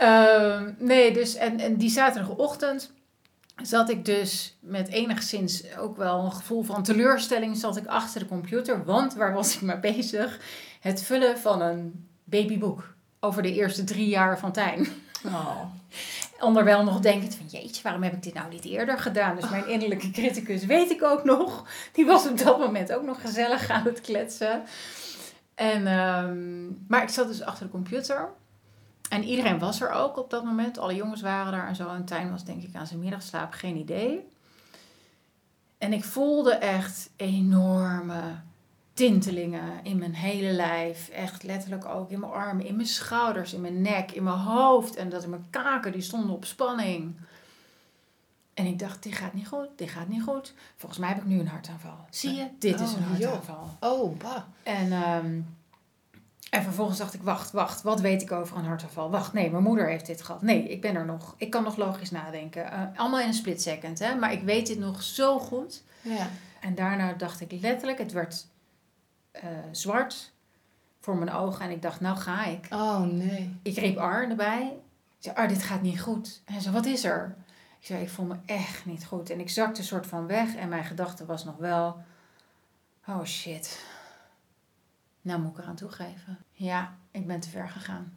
uh, 0.00 0.60
nee, 0.78 1.12
dus 1.12 1.34
en, 1.34 1.60
en 1.60 1.76
die 1.76 1.90
zaterdagochtend 1.90 2.92
zat 3.62 3.90
ik 3.90 4.04
dus 4.04 4.56
met 4.60 4.88
enigszins 4.88 5.76
ook 5.76 5.96
wel 5.96 6.24
een 6.24 6.32
gevoel 6.32 6.62
van 6.62 6.82
teleurstelling 6.82 7.56
zat 7.56 7.76
ik 7.76 7.86
achter 7.86 8.20
de 8.20 8.26
computer. 8.26 8.84
Want 8.84 9.14
waar 9.14 9.34
was 9.34 9.54
ik 9.54 9.60
mee 9.60 9.78
bezig? 9.78 10.38
Het 10.80 11.02
vullen 11.02 11.38
van 11.38 11.62
een 11.62 12.08
babyboek. 12.24 12.94
over 13.20 13.42
de 13.42 13.54
eerste 13.54 13.84
drie 13.84 14.08
jaar 14.08 14.38
van 14.38 14.52
Tijn. 14.52 14.86
Oh. 15.26 15.60
Onderwijl 16.40 16.84
nog 16.84 17.00
denkend 17.00 17.34
van 17.34 17.46
jeetje, 17.46 17.82
waarom 17.82 18.02
heb 18.02 18.12
ik 18.12 18.22
dit 18.22 18.34
nou 18.34 18.48
niet 18.50 18.64
eerder 18.64 18.98
gedaan? 18.98 19.36
Dus 19.36 19.50
mijn 19.50 19.68
innerlijke 19.68 20.10
criticus 20.20 20.64
weet 20.64 20.90
ik 20.90 21.02
ook 21.02 21.24
nog. 21.24 21.64
Die 21.92 22.06
was 22.06 22.28
op 22.28 22.38
dat 22.38 22.58
moment 22.58 22.92
ook 22.92 23.02
nog 23.02 23.20
gezellig 23.20 23.70
aan 23.70 23.84
het 23.84 24.00
kletsen. 24.00 24.62
En, 25.54 25.86
ehm, 25.86 26.66
maar 26.88 27.02
ik 27.02 27.08
zat 27.08 27.28
dus 27.28 27.42
achter 27.42 27.66
de 27.66 27.72
computer. 27.72 28.28
En 29.08 29.24
iedereen 29.24 29.58
was 29.58 29.80
er 29.80 29.90
ook 29.90 30.18
op 30.18 30.30
dat 30.30 30.44
moment. 30.44 30.78
Alle 30.78 30.94
jongens 30.94 31.20
waren 31.20 31.52
daar 31.52 31.68
en 31.68 31.76
zo. 31.76 31.88
En 31.88 32.04
Tijn 32.04 32.30
was 32.30 32.44
denk 32.44 32.62
ik 32.62 32.74
aan 32.74 32.86
zijn 32.86 33.00
middagslaap, 33.00 33.52
geen 33.52 33.76
idee. 33.76 34.28
En 35.78 35.92
ik 35.92 36.04
voelde 36.04 36.54
echt 36.54 37.10
enorme 37.16 38.22
tintelingen 39.08 39.80
in 39.82 39.98
mijn 39.98 40.14
hele 40.14 40.52
lijf. 40.52 41.08
Echt 41.08 41.42
letterlijk 41.42 41.84
ook 41.84 42.10
in 42.10 42.20
mijn 42.20 42.32
armen, 42.32 42.66
in 42.66 42.76
mijn 42.76 42.88
schouders, 42.88 43.52
in 43.52 43.60
mijn 43.60 43.82
nek, 43.82 44.10
in 44.10 44.22
mijn 44.22 44.36
hoofd. 44.36 44.96
En 44.96 45.08
dat 45.08 45.22
in 45.22 45.30
mijn 45.30 45.46
kaken, 45.50 45.92
die 45.92 46.00
stonden 46.00 46.30
op 46.30 46.44
spanning. 46.44 47.16
En 48.54 48.66
ik 48.66 48.78
dacht, 48.78 49.02
dit 49.02 49.14
gaat 49.14 49.32
niet 49.32 49.48
goed, 49.48 49.68
dit 49.76 49.88
gaat 49.90 50.08
niet 50.08 50.22
goed. 50.22 50.54
Volgens 50.76 51.00
mij 51.00 51.08
heb 51.08 51.18
ik 51.18 51.24
nu 51.24 51.40
een 51.40 51.48
hartaanval. 51.48 52.06
Zie 52.10 52.34
je, 52.34 52.48
dit 52.58 52.80
is 52.80 52.92
Oh, 52.92 52.96
een 52.96 53.18
joh. 53.18 53.30
hartaanval. 53.30 53.68
Oh, 53.80 54.18
bah. 54.18 54.42
En, 54.62 54.92
ehm, 54.92 55.40
en 56.50 56.62
vervolgens 56.62 56.98
dacht 56.98 57.14
ik, 57.14 57.22
wacht, 57.22 57.50
wacht, 57.50 57.82
wat 57.82 58.00
weet 58.00 58.22
ik 58.22 58.32
over 58.32 58.56
een 58.56 58.64
hartaanval? 58.64 59.10
Wacht, 59.10 59.32
nee, 59.32 59.50
mijn 59.50 59.62
moeder 59.62 59.88
heeft 59.88 60.06
dit 60.06 60.22
gehad. 60.22 60.42
Nee, 60.42 60.68
ik 60.68 60.80
ben 60.80 60.94
er 60.94 61.06
nog. 61.06 61.34
Ik 61.36 61.50
kan 61.50 61.62
nog 61.62 61.76
logisch 61.76 62.10
nadenken. 62.10 62.72
Eh, 62.72 62.82
allemaal 62.94 63.20
in 63.20 63.26
een 63.26 63.34
split 63.34 63.62
second, 63.62 63.98
hè. 63.98 64.14
Maar 64.14 64.32
ik 64.32 64.42
weet 64.42 64.66
dit 64.66 64.78
nog 64.78 65.02
zo 65.02 65.38
goed. 65.38 65.82
Ja. 66.00 66.28
En 66.60 66.74
daarna 66.74 67.12
dacht 67.12 67.40
ik 67.40 67.52
letterlijk, 67.60 67.98
het 67.98 68.12
werd 68.12 68.46
eh, 69.40 69.48
zwart 69.70 70.32
voor 71.00 71.16
mijn 71.16 71.32
ogen. 71.32 71.64
En 71.64 71.70
ik 71.70 71.82
dacht, 71.82 72.00
nou 72.00 72.16
ga 72.16 72.44
ik. 72.44 72.66
Oh, 72.70 73.00
nee. 73.00 73.58
Ik 73.62 73.76
riep 73.76 73.96
Ar 73.96 74.28
erbij. 74.30 74.66
Ik 75.18 75.24
zei, 75.24 75.36
Ar, 75.36 75.48
dit 75.48 75.62
gaat 75.62 75.82
niet 75.82 76.00
goed. 76.00 76.42
En 76.44 76.52
hij 76.52 76.62
zei, 76.62 76.74
wat 76.74 76.86
is 76.86 77.04
er? 77.04 77.36
Ik 77.80 77.86
zei, 77.86 78.02
ik 78.02 78.10
voel 78.10 78.26
me 78.26 78.36
echt 78.46 78.86
niet 78.86 79.06
goed. 79.06 79.30
En 79.30 79.40
ik 79.40 79.50
zakte 79.50 79.80
een 79.80 79.86
soort 79.86 80.06
van 80.06 80.26
weg. 80.26 80.54
En 80.54 80.68
mijn 80.68 80.84
gedachte 80.84 81.26
was 81.26 81.44
nog 81.44 81.56
wel, 81.56 82.02
oh 83.06 83.24
shit. 83.24 83.84
Nou 85.22 85.40
moet 85.40 85.52
ik 85.52 85.58
eraan 85.58 85.76
toegeven. 85.76 86.38
Ja, 86.52 86.94
ik 87.10 87.26
ben 87.26 87.40
te 87.40 87.48
ver 87.48 87.68
gegaan. 87.68 88.14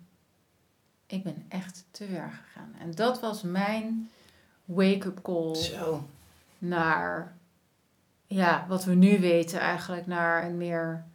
Ik 1.05 1.23
ben 1.23 1.45
echt 1.49 1.85
te 1.91 2.05
ver 2.05 2.31
gegaan. 2.43 2.75
En 2.79 2.91
dat 2.91 3.19
was 3.19 3.41
mijn 3.41 4.09
wake-up 4.65 5.21
call 5.21 5.55
Zo. 5.55 6.07
naar 6.57 7.33
ja, 8.27 8.65
wat 8.67 8.83
we 8.85 8.93
nu 8.93 9.19
weten 9.19 9.59
eigenlijk 9.59 10.07
naar 10.07 10.45
een 10.45 10.57
meer 10.57 11.05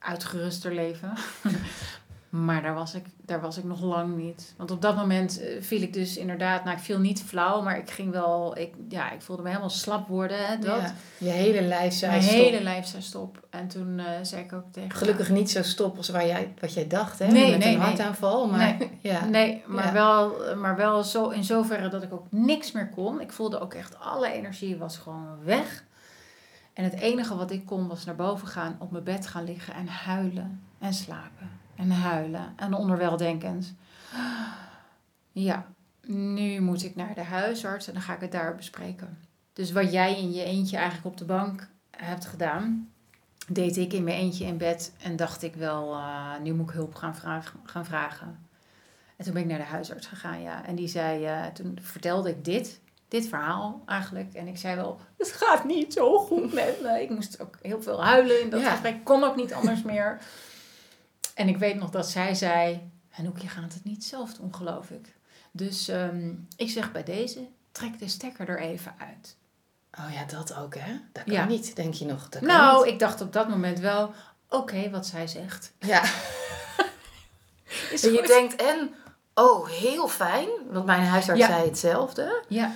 uitgeruster 0.00 0.74
leven. 0.74 1.12
maar 2.30 2.62
daar 2.62 2.74
was, 2.74 2.94
ik, 2.94 3.04
daar 3.24 3.40
was 3.40 3.58
ik 3.58 3.64
nog 3.64 3.82
lang 3.82 4.16
niet. 4.16 4.54
Want 4.56 4.70
op 4.70 4.82
dat 4.82 4.96
moment 4.96 5.40
eh, 5.40 5.62
viel 5.62 5.82
ik 5.82 5.92
dus 5.92 6.16
inderdaad, 6.16 6.64
nou 6.64 6.76
ik 6.76 6.82
viel 6.82 6.98
niet 6.98 7.22
flauw, 7.22 7.62
maar 7.62 7.78
ik 7.78 7.90
ging 7.90 8.12
wel, 8.12 8.58
ik, 8.58 8.74
ja, 8.88 9.10
ik 9.10 9.22
voelde 9.22 9.42
me 9.42 9.48
helemaal 9.48 9.70
slap 9.70 10.08
worden. 10.08 10.46
Hè, 10.46 10.58
dat. 10.58 10.80
Ja. 10.80 10.92
Je 11.18 11.28
hele 11.30 11.62
lijf 11.62 11.92
zei 11.94 12.10
Mijn 12.10 12.22
stop. 12.22 12.34
hele 12.36 12.62
lijf 12.62 12.86
zei 12.86 13.02
stop. 13.02 13.46
En 13.50 13.68
toen 13.68 13.98
eh, 13.98 14.06
zei 14.22 14.42
ik 14.44 14.52
ook 14.52 14.64
tegen 14.72 14.90
Gelukkig 14.92 15.30
niet 15.30 15.50
zo 15.50 15.62
stop 15.62 15.96
als 15.96 16.08
waar 16.08 16.26
jij, 16.26 16.52
wat 16.60 16.74
jij 16.74 16.86
dacht, 16.86 17.18
hè? 17.18 17.26
Nee, 17.26 17.50
Met 17.50 17.58
nee, 17.58 17.72
een 17.72 17.78
nee. 17.78 17.86
hartaanval. 17.88 18.46
Maar 18.46 18.76
Nee. 18.78 18.90
ja. 19.12 19.24
Nee, 19.24 19.62
maar 19.66 19.84
Ja. 19.86 19.92
wel, 19.92 20.34
maar 20.56 20.76
wel 20.76 21.02
zo, 21.04 21.28
in 21.28 21.44
zoverre 21.44 21.88
dat 21.88 22.02
ik 22.02 22.12
ook 22.12 22.26
niks 22.30 22.72
meer 22.72 22.88
kon. 22.88 23.20
Ik 23.20 23.32
voelde 23.32 23.60
ook 23.60 23.74
echt, 23.74 23.98
alle 23.98 24.32
energie 24.32 24.76
was 24.76 24.96
gewoon 24.96 25.38
weg. 25.44 25.84
En 26.80 26.86
het 26.86 27.00
enige 27.00 27.36
wat 27.36 27.50
ik 27.50 27.66
kon 27.66 27.88
was 27.88 28.04
naar 28.04 28.16
boven 28.16 28.48
gaan, 28.48 28.76
op 28.78 28.90
mijn 28.90 29.04
bed 29.04 29.26
gaan 29.26 29.44
liggen 29.44 29.74
en 29.74 29.86
huilen 29.86 30.62
en 30.78 30.94
slapen. 30.94 31.50
En 31.76 31.90
huilen 31.90 32.52
en 32.56 32.74
onderwel 32.74 33.16
denkend. 33.16 33.74
Ja, 35.32 35.66
nu 36.06 36.60
moet 36.60 36.84
ik 36.84 36.96
naar 36.96 37.14
de 37.14 37.22
huisarts 37.22 37.86
en 37.86 37.92
dan 37.92 38.02
ga 38.02 38.14
ik 38.14 38.20
het 38.20 38.32
daar 38.32 38.54
bespreken. 38.54 39.18
Dus 39.52 39.72
wat 39.72 39.92
jij 39.92 40.18
in 40.18 40.32
je 40.32 40.44
eentje 40.44 40.76
eigenlijk 40.76 41.06
op 41.06 41.16
de 41.16 41.24
bank 41.24 41.68
hebt 41.90 42.26
gedaan, 42.26 42.92
deed 43.48 43.76
ik 43.76 43.92
in 43.92 44.04
mijn 44.04 44.18
eentje 44.18 44.44
in 44.44 44.56
bed 44.56 44.92
en 45.02 45.16
dacht 45.16 45.42
ik 45.42 45.54
wel, 45.54 45.94
eh, 45.94 46.38
nu 46.42 46.54
moet 46.54 46.68
ik 46.68 46.74
hulp 46.74 46.94
gaan, 46.94 47.16
vragen 47.16 47.60
gaan 47.64 47.84
vragen. 47.84 48.46
En 49.16 49.24
toen 49.24 49.34
ben 49.34 49.42
ik 49.42 49.48
naar 49.48 49.58
de 49.58 49.64
huisarts 49.64 50.06
gegaan, 50.06 50.42
ja. 50.42 50.66
En 50.66 50.74
die 50.74 50.88
zei, 50.88 51.24
eh, 51.24 51.46
toen 51.46 51.78
vertelde 51.82 52.30
ik 52.30 52.44
dit, 52.44 52.80
dit 53.10 53.28
verhaal 53.28 53.82
eigenlijk. 53.86 54.34
En 54.34 54.46
ik 54.48 54.58
zei 54.58 54.76
wel, 54.76 55.00
het 55.18 55.32
gaat 55.32 55.64
niet 55.64 55.92
zo 55.92 56.18
goed 56.18 56.52
met 56.52 56.80
me. 56.82 57.02
Ik 57.02 57.10
moest 57.10 57.40
ook 57.40 57.56
heel 57.62 57.82
veel 57.82 58.04
huilen 58.04 58.40
in 58.40 58.50
dat 58.50 58.60
Ja. 58.60 58.70
gesprek. 58.70 59.04
kon 59.04 59.24
ook 59.24 59.36
niet 59.36 59.52
anders 59.54 59.82
meer. 59.82 60.18
En 61.34 61.48
ik 61.48 61.56
weet 61.58 61.76
nog 61.78 61.90
dat 61.90 62.08
zij 62.10 62.34
zei, 62.34 62.90
Anouk, 63.18 63.38
je 63.38 63.48
gaat 63.48 63.74
het 63.74 63.84
niet 63.84 64.04
zelf 64.04 64.34
doen, 64.34 64.54
geloof 64.54 64.90
ik. 64.90 65.14
Dus 65.50 65.88
ehm, 65.88 66.32
ik 66.56 66.70
zeg 66.70 66.92
bij 66.92 67.02
deze, 67.04 67.46
trek 67.72 67.98
de 67.98 68.08
stekker 68.08 68.48
er 68.48 68.60
even 68.60 68.94
uit. 68.98 69.36
Oh 69.98 70.12
ja, 70.14 70.24
dat 70.24 70.54
ook, 70.54 70.74
hè? 70.74 70.92
Dat 71.12 71.24
kan 71.24 71.32
Ja. 71.32 71.44
niet, 71.44 71.76
denk 71.76 71.94
je 71.94 72.04
nog. 72.04 72.28
Dat 72.28 72.42
Nou, 72.42 72.84
niet. 72.84 72.92
ik 72.92 72.98
dacht 72.98 73.20
op 73.20 73.32
dat 73.32 73.48
moment 73.48 73.78
wel, 73.78 74.12
oké, 74.48 74.90
wat 74.90 75.06
zij 75.06 75.26
zegt. 75.26 75.72
Ja. 75.78 76.02
En 78.02 78.12
je 78.12 78.22
denkt, 78.26 78.56
en, 78.62 78.94
oh, 79.34 79.68
heel 79.68 80.08
fijn. 80.08 80.48
Want 80.70 80.86
mijn 80.86 81.02
huisarts 81.02 81.40
Ja. 81.40 81.46
zei 81.46 81.64
hetzelfde. 81.64 82.42
Ja, 82.48 82.72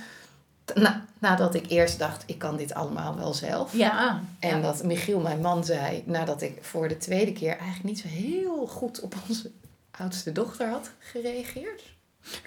Na, 0.73 1.05
nadat 1.19 1.55
ik 1.55 1.69
eerst 1.69 1.99
dacht, 1.99 2.23
ik 2.25 2.39
kan 2.39 2.57
dit 2.57 2.73
allemaal 2.73 3.15
wel 3.15 3.33
zelf. 3.33 3.73
ja. 3.73 4.21
En 4.39 4.61
dat 4.61 4.83
Michiel, 4.83 5.19
mijn 5.19 5.41
man, 5.41 5.63
zei, 5.63 6.03
nadat 6.05 6.41
ik 6.41 6.57
voor 6.61 6.87
de 6.87 6.97
tweede 6.97 7.33
keer 7.33 7.57
eigenlijk 7.57 7.83
niet 7.83 7.99
zo 7.99 8.07
heel 8.07 8.67
goed 8.67 8.99
op 8.99 9.15
onze 9.29 9.51
oudste 9.91 10.31
dochter 10.31 10.69
had 10.69 10.89
gereageerd. 10.99 11.81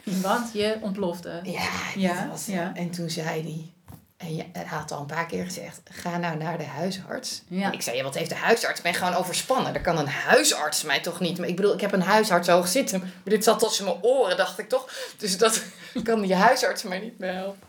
Want 0.04 0.52
je 0.52 0.78
ontplofte. 0.80 1.40
Ja, 1.42 1.68
Ja, 1.96 2.20
dat 2.20 2.30
was, 2.30 2.46
ja. 2.46 2.72
En 2.74 2.90
toen 2.90 3.10
zei 3.10 3.26
hij, 3.26 3.72
en 4.16 4.36
ja, 4.36 4.44
hij 4.52 4.64
had 4.64 4.92
al 4.92 5.00
een 5.00 5.06
paar 5.06 5.26
keer 5.26 5.44
gezegd, 5.44 5.80
ga 5.84 6.16
nou 6.16 6.36
naar 6.36 6.58
de 6.58 6.64
huisarts. 6.64 7.42
Ja. 7.48 7.72
Ik 7.72 7.82
zei, 7.82 7.96
ja, 7.96 8.02
wat 8.02 8.14
heeft 8.14 8.30
de 8.30 8.36
huisarts? 8.36 8.76
Ik 8.78 8.82
ben 8.82 8.94
gewoon 8.94 9.14
overspannen. 9.14 9.72
Dan 9.72 9.82
kan 9.82 9.98
een 9.98 10.08
huisarts 10.08 10.82
mij 10.82 11.00
toch 11.00 11.20
niet. 11.20 11.38
Maar 11.38 11.48
ik 11.48 11.56
bedoel, 11.56 11.74
ik 11.74 11.80
heb 11.80 11.92
een 11.92 12.02
huisarts 12.02 12.48
hoog 12.48 12.68
zitten. 12.68 13.00
Maar 13.00 13.10
dit 13.24 13.44
zat 13.44 13.58
tussen 13.58 13.84
mijn 13.84 14.02
oren, 14.02 14.36
dacht 14.36 14.58
ik 14.58 14.68
toch. 14.68 14.92
Dus 15.18 15.38
dat 15.38 15.62
kan 16.04 16.20
die 16.20 16.34
huisarts 16.34 16.82
mij 16.82 16.98
niet 16.98 17.18
meer 17.18 17.32
helpen. 17.32 17.67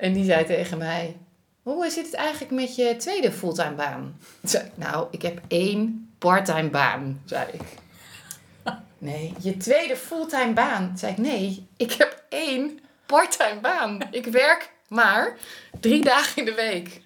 En 0.00 0.12
die 0.12 0.24
zei 0.24 0.44
tegen 0.44 0.78
mij, 0.78 1.16
hoe 1.62 1.90
zit 1.90 2.06
het 2.06 2.14
eigenlijk 2.14 2.52
met 2.52 2.76
je 2.76 2.96
tweede 2.96 3.32
fulltime 3.32 3.74
baan? 3.74 4.20
Zei 4.42 4.70
nou, 4.74 5.08
ik 5.10 5.22
heb 5.22 5.40
één 5.48 6.12
parttime 6.18 6.70
baan, 6.70 7.22
zei 7.24 7.50
ik. 7.52 7.62
Nee, 8.98 9.34
je 9.40 9.56
tweede 9.56 9.96
fulltime 9.96 10.52
baan. 10.52 10.98
Zei 10.98 11.12
ik, 11.12 11.18
nee, 11.18 11.66
ik 11.76 11.92
heb 11.92 12.24
één 12.28 12.78
parttime 13.06 13.60
baan. 13.60 13.98
Ik 14.10 14.26
werk 14.26 14.72
maar 14.88 15.38
drie 15.80 16.04
dagen 16.04 16.36
in 16.36 16.44
de 16.44 16.54
week. 16.54 17.02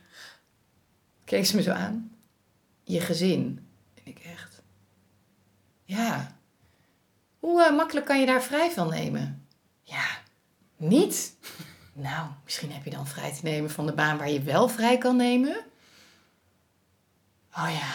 Keek 1.24 1.46
ze 1.46 1.56
me 1.56 1.62
zo 1.62 1.70
aan. 1.70 2.16
Je 2.84 3.00
gezin. 3.00 3.68
En 3.94 4.02
ik 4.04 4.18
echt. 4.18 4.62
Ja. 5.84 6.36
Hoe 7.38 7.64
eh, 7.64 7.76
makkelijk 7.76 8.06
kan 8.06 8.20
je 8.20 8.26
daar 8.26 8.42
vrij 8.42 8.70
van 8.70 8.90
nemen? 8.90 9.46
Ja, 9.82 10.06
niet. 10.76 11.36
Nou, 11.94 12.26
misschien 12.44 12.72
heb 12.72 12.84
je 12.84 12.90
dan 12.90 13.06
vrij 13.06 13.32
te 13.32 13.40
nemen 13.42 13.70
van 13.70 13.86
de 13.86 13.92
baan 13.92 14.18
waar 14.18 14.30
je 14.30 14.42
wel 14.42 14.68
vrij 14.68 14.98
kan 14.98 15.16
nemen. 15.16 15.56
Oh 17.56 17.70
ja, 17.70 17.94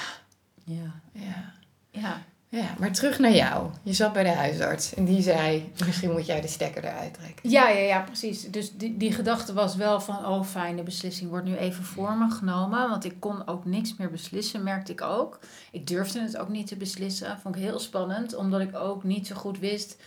Ja. 0.64 0.94
ja. 1.12 1.54
Ja. 1.92 2.24
Ja, 2.52 2.76
maar 2.80 2.92
terug 2.92 3.20
naar 3.20 3.32
jou. 3.32 3.72
Je 3.84 3.94
zat 3.94 4.14
bij 4.14 4.24
de 4.24 4.30
huisarts 4.30 4.94
en 4.94 5.06
die 5.06 5.22
zei: 5.22 5.72
Misschien 5.86 6.12
moet 6.12 6.26
jij 6.26 6.42
de 6.42 6.48
stekker 6.48 6.84
eruit 6.84 7.14
trekken. 7.14 7.50
Ja, 7.50 7.70
ja, 7.70 7.80
ja, 7.80 8.00
precies. 8.02 8.42
Dus 8.52 8.72
die, 8.72 8.98
die 8.98 9.12
gedachte 9.12 9.54
was 9.54 9.76
wel 9.76 10.02
van, 10.02 10.26
oh 10.26 10.44
fijn, 10.44 10.76
de 10.76 10.84
beslissing 10.84 11.30
wordt 11.30 11.46
nu 11.46 11.56
even 11.56 11.84
voor 11.84 12.14
me 12.18 12.30
genomen. 12.32 12.90
Want 12.90 13.06
ik 13.06 13.16
kon 13.20 13.48
ook 13.48 13.66
niks 13.66 13.96
meer 13.96 14.12
beslissen, 14.12 14.64
merkte 14.64 14.92
ik 14.92 15.02
ook. 15.02 15.40
Ik 15.72 15.88
durfde 15.88 16.22
het 16.22 16.38
ook 16.38 16.50
niet 16.50 16.68
te 16.68 16.76
beslissen. 16.76 17.40
Vond 17.40 17.56
ik 17.56 17.62
heel 17.62 17.80
spannend, 17.80 18.36
omdat 18.36 18.62
ik 18.62 18.76
ook 18.76 19.04
niet 19.04 19.28
zo 19.28 19.36
goed 19.36 19.60
wist. 19.60 19.98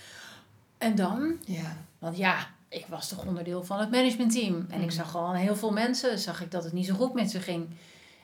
En 0.78 0.94
dan? 0.94 1.36
Ja. 1.44 1.76
Want 1.98 2.16
ja, 2.16 2.46
ik 2.72 2.86
was 2.88 3.08
toch 3.08 3.24
onderdeel 3.26 3.64
van 3.64 3.78
het 3.80 3.90
managementteam. 3.90 4.66
En 4.70 4.78
ik 4.78 4.84
Mm. 4.84 4.90
zag 4.90 5.10
gewoon 5.10 5.34
heel 5.34 5.56
veel 5.56 5.72
mensen, 5.72 6.18
zag 6.18 6.40
ik 6.42 6.50
dat 6.50 6.64
het 6.64 6.72
niet 6.72 6.86
zo 6.86 6.94
goed 6.94 7.14
met 7.14 7.30
ze 7.30 7.40
ging. 7.40 7.68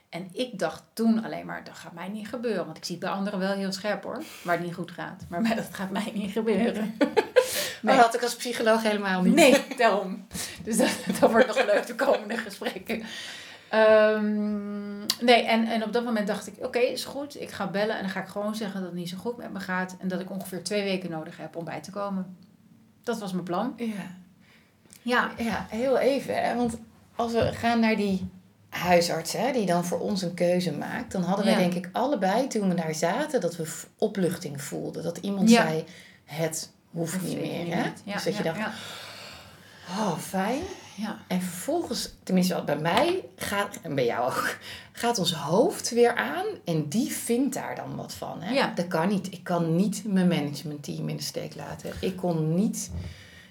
En 0.09 0.29
ik 0.33 0.59
dacht 0.59 0.83
toen 0.93 1.25
alleen 1.25 1.47
maar, 1.47 1.65
dat 1.65 1.75
gaat 1.75 1.93
mij 1.93 2.09
niet 2.09 2.29
gebeuren. 2.29 2.65
Want 2.65 2.77
ik 2.77 2.85
zie 2.85 2.95
het 2.97 3.05
bij 3.05 3.15
anderen 3.15 3.39
wel 3.39 3.53
heel 3.57 3.73
scherp 3.73 4.03
hoor, 4.03 4.23
waar 4.45 4.57
het 4.57 4.65
niet 4.65 4.75
goed 4.75 4.91
gaat. 4.91 5.25
Maar 5.29 5.41
mij- 5.43 5.55
dat 5.55 5.69
gaat 5.71 5.91
mij 5.91 6.13
niet 6.15 6.31
gebeuren. 6.33 6.95
Maar 7.83 7.95
dat 7.97 8.05
had 8.05 8.15
ik 8.15 8.23
als 8.23 8.37
psycholoog 8.37 8.83
helemaal 8.83 9.23
niet. 9.23 9.35
Nee, 9.35 9.65
daarom. 9.77 10.27
Dus 10.65 10.77
dat, 10.77 10.99
dat 11.21 11.31
wordt 11.31 11.47
nog 11.47 11.65
leuk 11.65 11.87
de 11.87 11.95
komende 11.95 12.37
gesprekken. 12.37 13.03
Ehm, 13.69 14.99
nee, 15.25 15.43
en, 15.47 15.65
en 15.67 15.85
op 15.85 15.93
dat 15.93 16.05
moment 16.05 16.27
dacht 16.27 16.47
ik, 16.47 16.55
oké, 16.65 16.79
is 16.79 17.05
goed. 17.05 17.41
Ik 17.41 17.51
ga 17.51 17.67
bellen 17.71 17.97
en 17.97 18.03
dan 18.03 18.11
ga 18.11 18.21
ik 18.21 18.29
gewoon 18.29 18.55
zeggen 18.55 18.81
dat 18.81 18.89
het 18.91 18.99
niet 18.99 19.09
zo 19.09 19.17
goed 19.17 19.37
met 19.37 19.53
me 19.53 19.61
gaat. 19.61 19.97
En 19.99 20.09
dat 20.09 20.21
ik 20.21 20.31
ongeveer 20.31 20.65
twee 20.65 20.83
weken 20.83 21.11
nodig 21.11 21.37
heb 21.37 21.57
om 21.57 21.65
bij 21.65 21.81
te 21.81 21.91
komen. 21.91 22.37
Dat 23.03 23.19
was 23.19 23.33
mijn 23.33 23.45
plan. 23.45 23.73
Ja. 23.77 24.17
Ja. 25.09 25.31
ja, 25.39 25.67
heel 25.71 25.99
even. 25.99 26.43
Hè? 26.43 26.57
Want 26.57 26.79
als 27.17 27.33
we 27.33 27.53
gaan 27.53 27.81
naar 27.81 27.97
die 27.97 28.29
huisarts, 28.69 29.33
hè, 29.33 29.53
die 29.53 29.67
dan 29.67 29.85
voor 29.85 29.99
ons 30.01 30.23
een 30.23 30.35
keuze 30.35 30.73
maakt, 30.73 31.13
dan 31.13 31.23
hadden 31.23 31.45
wij 31.45 31.55
Ja. 31.55 31.61
denk 31.61 31.75
ik 31.75 31.89
allebei 31.93 32.47
toen 32.47 32.69
we 32.69 32.75
daar 32.75 32.95
zaten 32.95 33.41
dat 33.41 33.57
we 33.57 33.73
opluchting 33.99 34.63
voelden. 34.63 35.03
Dat 35.03 35.17
iemand 35.19 35.51
Ja. 35.51 35.63
zei: 35.67 35.85
het 36.25 36.71
hoeft 36.91 37.23
niet 37.23 37.41
meer. 37.41 37.75
Hè? 37.77 37.83
Ja, 38.05 38.13
dus 38.15 38.25
dat 38.25 38.37
je 38.37 38.43
dacht, 38.43 38.59
oh 39.89 40.19
fijn. 40.19 40.63
ja. 40.95 41.19
En 41.29 41.43
vervolgens, 41.43 42.15
tenminste 42.23 42.55
wat 42.55 42.65
bij 42.65 42.79
mij 42.79 43.25
gaat, 43.37 43.79
en 43.83 43.95
bij 43.95 44.05
jou 44.05 44.27
ook, 44.27 44.57
gaat 44.93 45.19
ons 45.19 45.33
hoofd 45.33 45.91
weer 45.91 46.15
aan 46.17 46.47
en 46.65 46.89
die 46.89 47.13
vindt 47.13 47.55
daar 47.55 47.75
dan 47.77 47.97
wat 47.97 48.13
van. 48.15 48.43
Hè? 48.43 48.53
Ja. 48.55 48.73
Dat 48.75 48.87
kan 48.89 49.09
niet. 49.09 49.33
Ik 49.33 49.45
kan 49.45 49.77
niet 49.77 50.03
mijn 50.07 50.29
managementteam 50.29 51.09
in 51.09 51.17
de 51.17 51.23
steek 51.23 51.55
laten. 51.55 51.93
Ik 52.01 52.17
kon 52.17 52.55
niet. 52.55 52.91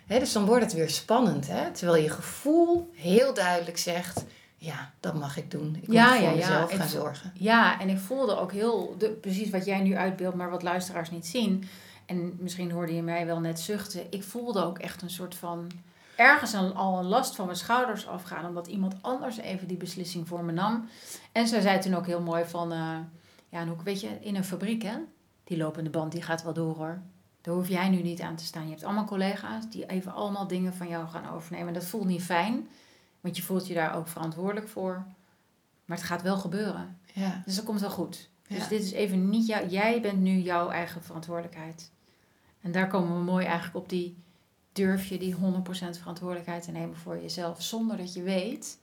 Dus 0.08 0.32
dan 0.32 0.46
wordt 0.46 0.64
het 0.64 0.74
weer 0.74 0.90
spannend. 0.90 1.48
Hè? 1.48 1.72
Terwijl 1.72 2.04
je 2.04 2.10
gevoel 2.10 2.90
heel 2.94 3.34
duidelijk 3.34 3.78
zegt: 3.78 4.26
ja, 4.58 4.92
dat 5.00 5.14
mag 5.14 5.38
ik 5.38 5.52
doen. 5.52 5.76
Ik 5.76 5.88
moet 5.88 5.96
Ja, 5.96 6.14
voor 6.14 6.24
ja, 6.24 6.30
ja. 6.30 6.36
mezelf 6.36 6.72
gaan 6.72 6.88
zorgen. 6.88 7.32
Ja, 7.36 7.80
en 7.80 7.90
ik 7.90 7.98
voelde 7.98 8.38
ook 8.38 8.52
heel, 8.52 8.96
de, 8.98 9.10
precies 9.10 9.50
wat 9.50 9.66
jij 9.66 9.80
nu 9.80 9.96
uitbeeldt, 9.96 10.36
maar 10.36 10.50
wat 10.50 10.64
luisteraars 10.64 11.12
niet 11.12 11.28
zien. 11.28 11.68
En 12.06 12.38
misschien 12.40 12.72
hoorde 12.72 12.96
je 12.96 13.02
mij 13.02 13.26
wel 13.26 13.40
net 13.40 13.60
zuchten. 13.60 14.02
Ik 14.10 14.24
voelde 14.24 14.64
ook 14.64 14.80
echt 14.80 15.02
een 15.02 15.10
soort 15.10 15.36
van, 15.36 15.72
ergens 16.16 16.54
een, 16.54 16.74
al 16.76 17.00
een 17.00 17.06
last 17.06 17.36
van 17.36 17.46
mijn 17.46 17.58
schouders 17.58 18.08
afgaan. 18.08 18.46
Omdat 18.46 18.68
iemand 18.68 18.96
anders 19.02 19.38
even 19.38 19.68
die 19.68 19.78
beslissing 19.78 20.28
voor 20.28 20.44
me 20.44 20.52
nam. 20.52 20.90
En 21.32 21.48
zij 21.48 21.62
zei 21.62 21.80
toen 21.80 21.96
ook 21.96 22.06
heel 22.06 22.22
mooi 22.22 22.46
van, 22.46 22.72
eh, 22.72 22.98
ja, 23.50 23.60
en 23.60 23.70
ook 23.70 23.82
weet 23.82 24.02
je, 24.02 24.10
in 24.22 24.36
een 24.36 24.44
fabriek 24.44 24.84
hè, 24.84 24.96
die 25.44 25.58
lopende 25.58 25.90
band 25.90 26.12
die 26.12 26.22
gaat 26.22 26.44
wel 26.44 26.54
door 26.54 26.76
hoor. 26.76 27.02
Daar 27.48 27.56
hoef 27.56 27.68
jij 27.68 27.90
nu 27.90 28.02
niet 28.02 28.22
aan 28.22 28.36
te 28.36 28.46
staan. 28.46 28.64
Je 28.64 28.70
hebt 28.70 28.84
allemaal 28.84 29.06
collega's 29.06 29.70
die 29.70 29.86
even 29.86 30.14
allemaal 30.14 30.48
dingen 30.48 30.74
van 30.74 30.88
jou 30.88 31.08
gaan 31.08 31.30
overnemen. 31.30 31.68
En 31.68 31.74
dat 31.74 31.86
voelt 31.86 32.06
niet 32.06 32.24
fijn, 32.24 32.68
want 33.22 33.38
je 33.38 33.44
voelt 33.44 33.68
je 33.68 33.74
daar 33.74 33.96
ook 33.96 34.08
verantwoordelijk 34.08 34.68
voor. 34.68 35.06
Maar 35.86 35.98
het 35.98 36.06
gaat 36.06 36.22
wel 36.22 36.38
gebeuren. 36.38 36.98
Ja. 37.14 37.42
Dus 37.46 37.56
dat 37.56 37.66
komt 37.66 37.80
wel 37.80 37.90
goed. 37.90 38.30
Dus 38.48 38.58
Ja. 38.58 38.68
dit 38.68 38.84
is 38.84 38.92
even 38.92 39.30
niet 39.30 39.48
jou. 39.48 39.68
Jij 39.68 40.02
bent 40.02 40.20
nu 40.20 40.38
jouw 40.38 40.70
eigen 40.70 41.04
verantwoordelijkheid. 41.04 41.92
En 42.62 42.72
daar 42.72 42.88
komen 42.88 43.18
we 43.18 43.24
mooi 43.24 43.46
eigenlijk 43.46 43.76
op 43.76 43.90
die. 43.90 44.18
Durf 44.72 45.06
je 45.06 45.18
die 45.18 45.36
100% 45.36 45.98
verantwoordelijkheid 45.98 46.64
te 46.64 46.72
nemen 46.72 46.96
voor 46.98 47.22
jezelf. 47.22 47.62
Zonder 47.62 47.98
dat 47.98 48.14
je 48.14 48.22
weet 48.22 48.78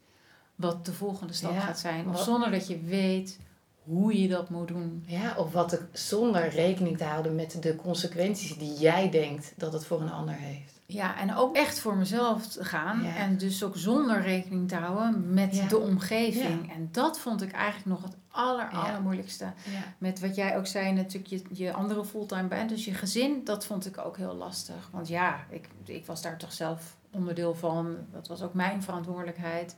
wat 0.54 0.86
de 0.86 0.92
volgende 0.92 1.32
stap 1.32 1.52
Ja, 1.52 1.60
gaat 1.60 1.78
zijn. 1.78 2.08
Of 2.08 2.22
zonder 2.22 2.50
dat 2.50 2.66
je 2.66 2.80
weet 2.80 3.38
hoe 3.84 4.20
je 4.22 4.28
dat 4.28 4.50
moet 4.50 4.68
doen. 4.68 5.04
ja, 5.06 5.34
of 5.36 5.52
wat 5.52 5.72
er 5.72 5.88
zonder 5.92 6.48
rekening 6.48 6.98
te 6.98 7.04
houden 7.04 7.34
met 7.34 7.62
de 7.62 7.76
consequenties 7.76 8.58
die 8.58 8.72
jij 8.78 9.10
denkt 9.10 9.52
dat 9.56 9.72
het 9.72 9.86
voor 9.86 10.00
een 10.00 10.12
ander 10.12 10.34
heeft. 10.34 10.72
Ja, 10.86 11.18
en 11.20 11.34
ook 11.36 11.56
echt 11.56 11.78
voor 11.78 11.96
mezelf 11.96 12.46
te 12.46 12.64
gaan. 12.64 13.02
Ja. 13.02 13.16
En 13.16 13.36
dus 13.38 13.62
ook 13.62 13.76
zonder 13.76 14.20
rekening 14.22 14.68
te 14.68 14.74
houden 14.76 15.34
met 15.34 15.56
Ja. 15.56 15.66
de 15.68 15.78
omgeving. 15.78 16.72
En 16.72 16.88
dat 16.92 17.18
vond 17.18 17.42
ik 17.42 17.52
eigenlijk 17.52 17.86
nog 17.86 18.02
het 18.10 18.16
aller, 18.28 18.68
allermoeilijkste. 18.70 19.52
Met 19.98 20.20
wat 20.20 20.34
jij 20.34 20.56
ook 20.56 20.66
zei, 20.66 20.92
natuurlijk 20.92 21.26
je, 21.30 21.42
je 21.64 21.72
andere 21.72 22.04
fulltime 22.04 22.48
baan. 22.48 22.66
Dus 22.66 22.84
je 22.84 22.94
gezin, 22.94 23.40
dat 23.44 23.66
vond 23.66 23.86
ik 23.86 23.98
ook 23.98 24.16
heel 24.16 24.34
lastig. 24.34 24.88
Want 24.92 25.08
ja, 25.08 25.44
ik, 25.50 25.68
ik 25.84 26.06
was 26.06 26.22
daar 26.22 26.38
toch 26.38 26.52
zelf 26.52 26.96
onderdeel 27.10 27.54
van. 27.54 27.96
Dat 28.12 28.28
was 28.28 28.42
ook 28.42 28.54
mijn 28.54 28.82
verantwoordelijkheid. 28.82 29.76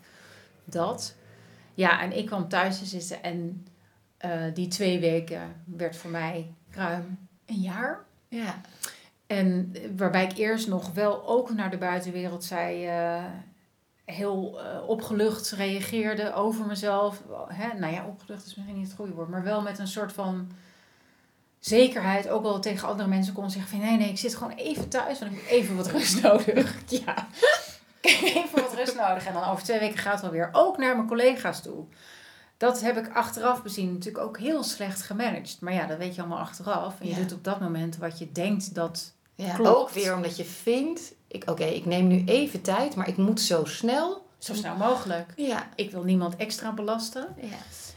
Dat. 0.65 1.15
Ja, 1.75 2.01
en 2.01 2.17
ik 2.19 2.27
kwam 2.27 2.49
thuis 2.49 2.79
te 2.79 2.85
zitten 2.87 3.23
en 3.23 3.67
die 4.55 4.69
twee 4.69 5.01
weken 5.01 5.63
werd 5.65 5.97
voor 5.97 6.11
mij 6.11 6.55
ruim 6.71 7.19
een 7.47 7.61
jaar. 7.61 8.05
Ja. 8.29 8.61
En 9.27 9.71
eh, 9.75 9.81
waarbij 9.97 10.25
ik 10.25 10.37
eerst 10.37 10.69
nog 10.69 10.93
wel 10.93 11.27
ook 11.27 11.55
naar 11.55 11.71
de 11.71 11.79
buitenwereld 11.79 12.45
zei, 12.45 12.87
eh, 12.87 13.25
heel 14.05 14.61
eh, 14.61 14.89
opgelucht 14.89 15.51
reageerde 15.51 16.35
over 16.35 16.67
mezelf. 16.67 17.23
Hè? 17.49 17.79
Nou 17.79 17.93
ja, 17.93 18.07
opgelucht 18.07 18.47
is 18.47 18.55
misschien 18.55 18.77
niet 18.77 18.87
het 18.87 18.97
goede 18.97 19.13
woord, 19.13 19.29
maar 19.29 19.43
wel 19.43 19.63
met 19.63 19.79
een 19.79 19.89
soort 19.89 20.13
van 20.13 20.51
zekerheid. 21.59 22.29
Ook 22.29 22.43
wel 22.43 22.61
tegen 22.61 22.89
andere 22.89 23.09
mensen 23.09 23.35
kon 23.35 23.51
zeggen 23.51 23.71
van 23.71 23.81
nee, 23.81 23.97
nee, 23.97 24.09
ik 24.09 24.19
zit 24.19 24.37
gewoon 24.37 24.57
even 24.57 24.89
thuis, 24.89 25.19
want 25.19 25.33
ik 25.33 25.39
heb 25.39 25.51
even 25.51 25.77
wat 25.77 25.91
rust 25.91 26.23
nodig. 26.23 26.75
Ja, 27.05 27.27
ik 28.01 28.11
heb 28.21 28.45
even 28.45 28.63
wat 28.63 28.75
rust 28.75 28.97
nodig. 28.97 29.27
En 29.27 29.33
dan 29.33 29.45
over 29.45 29.65
twee 29.65 29.79
weken 29.79 29.99
gaat 29.99 30.13
het 30.13 30.23
wel 30.23 30.31
weer. 30.31 30.49
Ook 30.53 30.79
naar 30.79 30.97
mijn 30.97 31.09
collega's 31.09 31.63
toe. 31.63 31.85
Dat 32.57 32.81
heb 32.81 32.97
ik 32.97 33.15
achteraf 33.15 33.63
bezien 33.63 33.93
natuurlijk 33.93 34.25
ook 34.25 34.39
heel 34.39 34.63
slecht 34.63 35.03
gemanaged. 35.03 35.57
Maar 35.61 35.73
ja, 35.73 35.87
dat 35.87 35.99
weet 35.99 36.15
je 36.15 36.21
allemaal 36.21 36.39
achteraf. 36.39 37.01
En 37.01 37.07
je 37.07 37.13
Ja. 37.15 37.19
doet 37.21 37.33
op 37.33 37.45
dat 37.45 37.61
moment 37.61 37.97
wat 37.97 38.19
je 38.19 38.33
denkt 38.33 38.75
dat 38.75 39.15
Ja, 39.35 39.55
Klopt. 39.55 39.77
ook 39.77 39.91
weer 39.91 40.15
omdat 40.15 40.37
je 40.37 40.45
vindt, 40.45 41.13
oké, 41.47 41.65
ik 41.65 41.85
neem 41.85 42.07
nu 42.07 42.25
even 42.25 42.61
tijd, 42.63 42.95
maar 42.95 43.09
ik 43.09 43.17
moet 43.17 43.41
zo 43.41 43.65
snel. 43.65 44.25
zo 44.39 44.55
snel 44.55 44.77
mogelijk. 44.77 45.33
Ja. 45.37 45.69
Ik 45.75 45.91
wil 45.91 46.03
niemand 46.03 46.37
extra 46.37 46.73
belasten. 46.73 47.27
ja. 47.41 47.57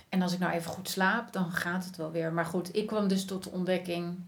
En 0.10 0.22
als 0.22 0.34
ik 0.34 0.40
nou 0.40 0.54
even 0.54 0.72
goed 0.72 0.90
slaap, 0.90 1.34
dan 1.34 1.52
gaat 1.52 1.86
het 1.86 1.96
wel 1.96 2.12
weer. 2.12 2.34
Maar 2.34 2.46
goed, 2.46 2.76
ik 2.76 2.88
kwam 2.88 3.08
dus 3.08 3.26
tot 3.26 3.44
de 3.44 3.50
ontdekking 3.50 4.20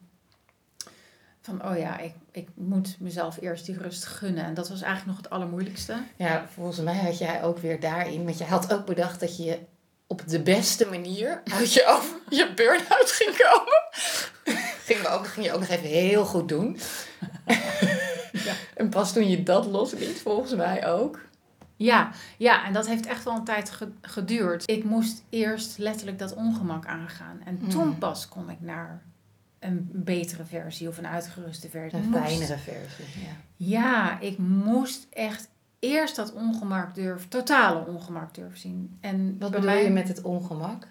van, 1.42 1.66
oh 1.70 1.78
ja, 1.78 1.98
ik, 2.00 2.14
ik 2.32 2.48
moet 2.54 2.96
mezelf 3.00 3.38
eerst 3.42 3.66
die 3.66 3.78
rust 3.78 4.06
gunnen. 4.06 4.44
En 4.44 4.54
dat 4.54 4.70
was 4.70 4.82
eigenlijk 4.82 5.08
nog 5.08 5.18
het 5.18 5.30
allermoeilijkste. 5.30 6.04
Ja, 6.16 6.46
volgens 6.54 6.80
mij 6.80 6.96
had 6.98 7.18
jij 7.18 7.44
ook 7.44 7.58
weer 7.58 7.80
daarin, 7.80 8.24
want 8.26 8.38
je 8.38 8.44
had 8.44 8.74
ook 8.74 8.86
bedacht 8.86 9.20
dat 9.20 9.38
je 9.38 9.60
op 10.12 10.28
de 10.28 10.42
beste 10.42 10.86
manier 10.90 11.42
uit 11.54 11.74
je, 11.74 11.86
over, 11.88 12.16
je 12.30 12.54
burn-out 12.56 13.12
ging 13.12 13.38
komen. 13.38 13.84
ging, 14.86 15.08
ook, 15.08 15.28
ging 15.28 15.46
je 15.46 15.52
ook 15.54 15.60
nog 15.60 15.70
even 15.70 15.88
heel 15.88 16.26
goed 16.26 16.50
doen. 16.50 16.80
Ja. 18.32 18.54
En 18.76 18.90
pas 18.90 19.14
toen 19.14 19.30
je 19.30 19.44
dat 19.44 19.66
losliet, 19.66 20.22
volgens 20.22 20.56
mij 20.56 20.88
ook. 20.88 21.20
Ja, 21.76 22.12
ja, 22.38 22.66
en 22.66 22.74
dat 22.74 22.88
heeft 22.88 23.06
echt 23.06 23.24
wel 23.24 23.36
een 23.36 23.44
tijd 23.44 23.70
ge- 23.70 23.92
geduurd. 24.02 24.64
Ik 24.70 24.84
moest 24.84 25.24
eerst 25.30 25.78
letterlijk 25.78 26.20
dat 26.20 26.34
ongemak 26.34 26.86
aangaan. 26.86 27.42
En 27.46 27.68
toen 27.68 27.88
Mm. 27.88 27.98
pas 27.98 28.28
kon 28.28 28.50
ik 28.50 28.62
naar 28.62 29.02
een 29.60 29.90
betere 29.94 30.46
versie 30.46 30.88
of 30.88 30.98
een 30.98 31.08
uitgeruste 31.08 31.70
versie. 31.70 32.00
Een 32.00 32.12
fijnere 32.14 32.58
versie. 32.58 33.06
Ja. 33.16 33.36
Ja, 33.56 34.20
ik 34.20 34.38
moest 34.38 35.08
echt 35.10 35.48
eerst 35.82 36.16
dat 36.16 36.34
ongemak 36.34 36.96
durven, 36.96 37.30
totale 37.30 37.86
ongemak 37.86 38.34
durven 38.34 38.60
zien. 38.60 38.98
En 39.02 39.36
Wat 39.40 39.52
bedoel 39.52 39.66
mij, 39.66 39.84
je 39.84 39.90
met 39.90 40.08
het 40.08 40.22
ongemak? 40.22 40.88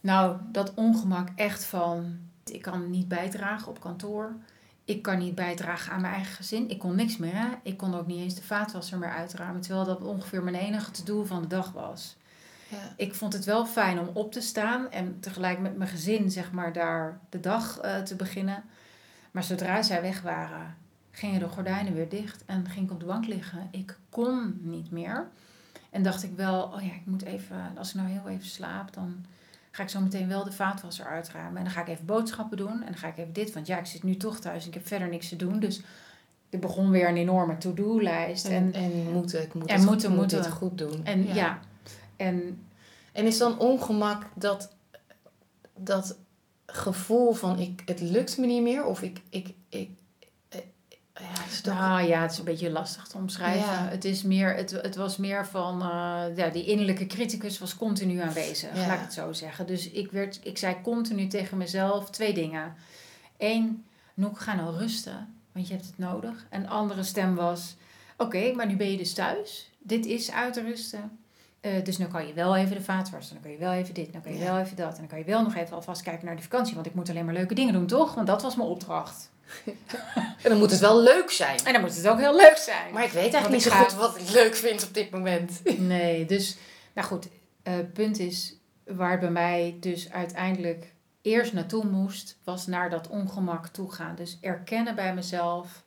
Nou, 0.00 0.36
dat 0.52 0.74
ongemak 0.74 1.28
echt 1.36 1.64
van, 1.64 2.18
ik 2.44 2.62
kan 2.62 2.90
niet 2.90 3.08
bijdragen 3.08 3.68
op 3.68 3.80
kantoor. 3.80 4.32
Ik 4.84 5.02
kan 5.02 5.18
niet 5.18 5.34
bijdragen 5.34 5.92
aan 5.92 6.00
mijn 6.00 6.14
eigen 6.14 6.34
gezin. 6.34 6.70
Ik 6.70 6.78
kon 6.78 6.94
niks 6.94 7.16
meer. 7.16 7.34
Hè? 7.34 7.48
Ik 7.62 7.76
kon 7.76 7.94
ook 7.94 8.06
niet 8.06 8.20
eens 8.20 8.34
de 8.34 8.42
vaatwasser 8.42 8.98
meer 8.98 9.12
uitruimen. 9.12 9.60
Terwijl 9.60 9.84
dat 9.84 10.02
ongeveer 10.02 10.42
mijn 10.42 10.56
enige 10.56 10.90
to-do 10.90 11.24
van 11.24 11.42
de 11.42 11.48
dag 11.48 11.72
was. 11.72 12.16
Ja. 12.68 12.92
Ik 12.96 13.14
vond 13.14 13.32
het 13.32 13.44
wel 13.44 13.66
fijn 13.66 13.98
om 13.98 14.10
op 14.12 14.32
te 14.32 14.40
staan 14.40 14.90
en 14.90 15.20
tegelijk 15.20 15.58
met 15.58 15.76
mijn 15.76 15.90
gezin, 15.90 16.30
zeg 16.30 16.52
maar, 16.52 16.72
daar 16.72 17.20
de 17.28 17.40
dag 17.40 17.78
eh, 17.78 17.96
te 17.96 18.14
beginnen. 18.16 18.64
Maar 19.30 19.44
zodra 19.44 19.82
zij 19.82 20.02
weg 20.02 20.22
waren, 20.22 20.76
gingen 21.14 21.40
de 21.40 21.48
gordijnen 21.48 21.94
weer 21.94 22.08
dicht 22.08 22.44
en 22.46 22.68
ging 22.68 22.86
ik 22.86 22.92
op 22.92 23.00
de 23.00 23.06
bank 23.06 23.26
liggen. 23.26 23.68
Ik 23.70 23.98
kon 24.08 24.58
niet 24.62 24.90
meer. 24.90 25.28
En 25.90 26.02
dacht 26.02 26.22
ik 26.22 26.30
wel, 26.36 26.62
oh 26.62 26.82
ja, 26.82 26.92
ik 26.92 27.06
moet 27.06 27.22
even, 27.22 27.56
als 27.76 27.88
ik 27.88 27.94
nou 27.94 28.08
heel 28.08 28.28
even 28.28 28.46
slaap, 28.46 28.92
dan 28.92 29.24
ga 29.70 29.82
ik 29.82 29.88
zo 29.88 30.00
meteen 30.00 30.28
wel 30.28 30.44
de 30.44 30.52
vaatwasser 30.52 31.06
uitruimen. 31.06 31.56
En 31.56 31.64
dan 31.64 31.72
ga 31.72 31.80
ik 31.80 31.88
even 31.88 32.06
boodschappen 32.06 32.56
doen 32.56 32.80
en 32.80 32.86
dan 32.86 32.96
ga 32.96 33.08
ik 33.08 33.18
even 33.18 33.32
dit, 33.32 33.52
want 33.52 33.66
ja, 33.66 33.78
ik 33.78 33.86
zit 33.86 34.02
nu 34.02 34.16
toch 34.16 34.40
thuis 34.40 34.62
en 34.62 34.68
ik 34.68 34.74
heb 34.74 34.86
verder 34.86 35.08
niks 35.08 35.28
te 35.28 35.36
doen. 35.36 35.60
Dus 35.60 35.82
er 36.50 36.58
begon 36.58 36.90
weer 36.90 37.08
een 37.08 37.16
enorme 37.16 37.58
to-do-lijst. 37.58 38.46
En, 38.46 38.72
En, 38.72 38.82
en 38.82 39.12
moeten, 39.12 39.42
ik 39.42 39.54
moet, 39.54 39.66
en 39.66 39.76
het, 39.76 39.84
moeten, 39.84 40.14
moet 40.14 40.30
dit 40.30 40.48
goed 40.48 40.78
doen. 40.78 41.04
en 41.04 41.34
ja. 41.34 41.58
en 42.16 42.64
En 43.12 43.26
is 43.26 43.38
dan 43.38 43.58
ongemak 43.58 44.26
dat, 44.34 44.74
dat 45.76 46.16
gevoel 46.66 47.32
van 47.32 47.58
ik, 47.58 47.82
het 47.84 48.00
lukt 48.00 48.38
me 48.38 48.46
niet 48.46 48.62
meer? 48.62 48.84
Of 48.84 49.02
ik, 49.02 49.20
ik, 49.28 49.54
ik, 49.68 49.90
ja, 51.20 51.42
het 51.42 51.52
is 51.52 51.60
toch... 51.60 51.74
Nou 51.74 52.02
ja, 52.06 52.22
het 52.22 52.32
is 52.32 52.38
een 52.38 52.44
beetje 52.44 52.70
lastig 52.70 53.06
te 53.06 53.16
omschrijven. 53.16 53.72
Ja. 53.72 53.88
Het, 53.88 54.04
is 54.04 54.22
meer, 54.22 54.54
het, 54.56 54.70
het 54.70 54.96
was 54.96 55.16
meer 55.16 55.46
van, 55.46 55.82
eh, 55.82 56.36
ja, 56.36 56.48
die 56.48 56.64
innerlijke 56.64 57.06
criticus 57.06 57.58
was 57.58 57.76
continu 57.76 58.20
aanwezig, 58.20 58.74
Ja. 58.76 58.86
laat 58.86 58.94
ik 58.96 59.00
het 59.00 59.12
zo 59.12 59.32
zeggen. 59.32 59.66
Dus 59.66 59.90
ik, 59.90 60.10
werd, 60.10 60.40
ik 60.42 60.58
zei 60.58 60.76
continu 60.82 61.26
tegen 61.26 61.56
mezelf 61.56 62.10
twee 62.10 62.34
dingen. 62.34 62.74
Eén, 63.38 63.84
Noek, 64.14 64.40
ga 64.40 64.54
nou 64.54 64.76
rusten, 64.76 65.34
want 65.52 65.66
je 65.68 65.74
hebt 65.74 65.86
het 65.86 65.98
nodig. 65.98 66.46
En 66.50 66.62
de 66.62 66.68
andere 66.68 67.02
stem 67.02 67.34
was, 67.34 67.76
oké, 68.16 68.52
maar 68.52 68.66
nu 68.66 68.76
ben 68.76 68.90
je 68.90 68.96
dus 68.96 69.12
thuis. 69.14 69.70
Dit 69.78 70.06
is 70.06 70.32
uitrusten. 70.32 71.18
Eh, 71.60 71.84
dus 71.84 71.98
nu 71.98 72.06
kan 72.06 72.26
je 72.26 72.32
wel 72.32 72.56
even 72.56 72.76
de 72.76 72.82
vaat 72.82 73.10
wassen, 73.10 73.34
dan 73.34 73.42
kan 73.42 73.52
je 73.52 73.58
wel 73.58 73.72
even 73.72 73.94
dit, 73.94 74.12
dan 74.12 74.22
kan 74.22 74.32
je 74.32 74.38
Ja. 74.38 74.44
wel 74.52 74.58
even 74.58 74.76
dat. 74.76 74.92
En 74.92 74.98
dan 74.98 75.06
kan 75.06 75.18
je 75.18 75.24
wel 75.24 75.42
nog 75.42 75.54
even 75.54 75.74
alvast 75.76 76.02
kijken 76.02 76.26
naar 76.26 76.36
de 76.36 76.42
vakantie, 76.42 76.74
want 76.74 76.86
ik 76.86 76.94
moet 76.94 77.08
alleen 77.10 77.24
maar 77.24 77.34
leuke 77.34 77.54
dingen 77.54 77.72
doen, 77.72 77.86
toch? 77.86 78.14
Want 78.14 78.26
dat 78.26 78.42
was 78.42 78.56
mijn 78.56 78.68
opdracht. 78.68 79.30
En 80.42 80.50
dan 80.50 80.58
moet 80.58 80.70
het 80.70 80.80
wel 80.80 81.00
leuk 81.02 81.30
zijn. 81.30 81.58
En 81.64 81.72
dan 81.72 81.80
moet 81.82 81.96
het 81.96 82.08
ook 82.08 82.18
heel 82.18 82.36
leuk 82.36 82.56
zijn. 82.56 82.92
Maar 82.92 83.04
ik 83.04 83.10
weet 83.10 83.22
eigenlijk 83.22 83.52
niet 83.52 83.62
zo 83.62 83.70
ga- 83.70 83.82
goed 83.82 83.92
wat 83.94 84.16
ik 84.18 84.30
leuk 84.30 84.54
vind 84.54 84.84
op 84.86 84.94
dit 84.94 85.10
moment. 85.10 85.60
Nee, 85.78 86.26
dus, 86.26 86.56
nou 86.94 87.06
goed, 87.08 87.28
eh, 87.62 87.72
punt 87.92 88.18
is 88.18 88.56
waar 88.86 89.10
het 89.10 89.20
bij 89.20 89.30
mij 89.30 89.76
dus 89.80 90.10
uiteindelijk 90.12 90.92
eerst 91.22 91.52
naartoe 91.52 91.84
moest, 91.84 92.36
was 92.44 92.66
naar 92.66 92.90
dat 92.90 93.08
ongemak 93.08 93.66
toe 93.66 93.92
gaan. 93.92 94.14
Dus 94.14 94.38
erkennen 94.40 94.94
bij 94.94 95.14
mezelf, 95.14 95.82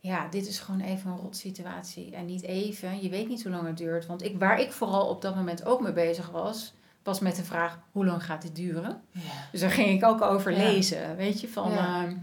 ja, 0.00 0.28
dit 0.30 0.46
is 0.48 0.58
gewoon 0.58 0.80
even 0.80 1.10
een 1.10 1.16
rot 1.18 1.36
situatie. 1.36 2.14
En 2.14 2.26
niet 2.26 2.42
even, 2.42 3.02
je 3.02 3.08
weet 3.08 3.28
niet 3.28 3.42
hoe 3.42 3.52
lang 3.52 3.66
het 3.66 3.76
duurt. 3.76 4.06
Want 4.06 4.22
ik, 4.24 4.38
waar 4.38 4.60
ik 4.60 4.72
vooral 4.72 5.06
op 5.08 5.22
dat 5.22 5.34
moment 5.34 5.64
ook 5.64 5.80
mee 5.80 5.92
bezig 5.92 6.30
was, 6.30 6.72
was 7.02 7.20
met 7.20 7.36
de 7.36 7.44
vraag, 7.44 7.78
hoe 7.92 8.06
lang 8.06 8.24
gaat 8.24 8.42
dit 8.42 8.56
duren? 8.56 9.02
Ja. 9.10 9.20
Dus 9.52 9.60
daar 9.60 9.70
ging 9.70 9.88
ik 10.02 10.04
ook 10.08 10.20
over 10.22 10.52
Ja. 10.52 10.58
lezen, 10.58 11.16
weet 11.16 11.40
je, 11.40 11.48
van... 11.48 11.70
Ja. 11.72 12.02
ehm, 12.04 12.16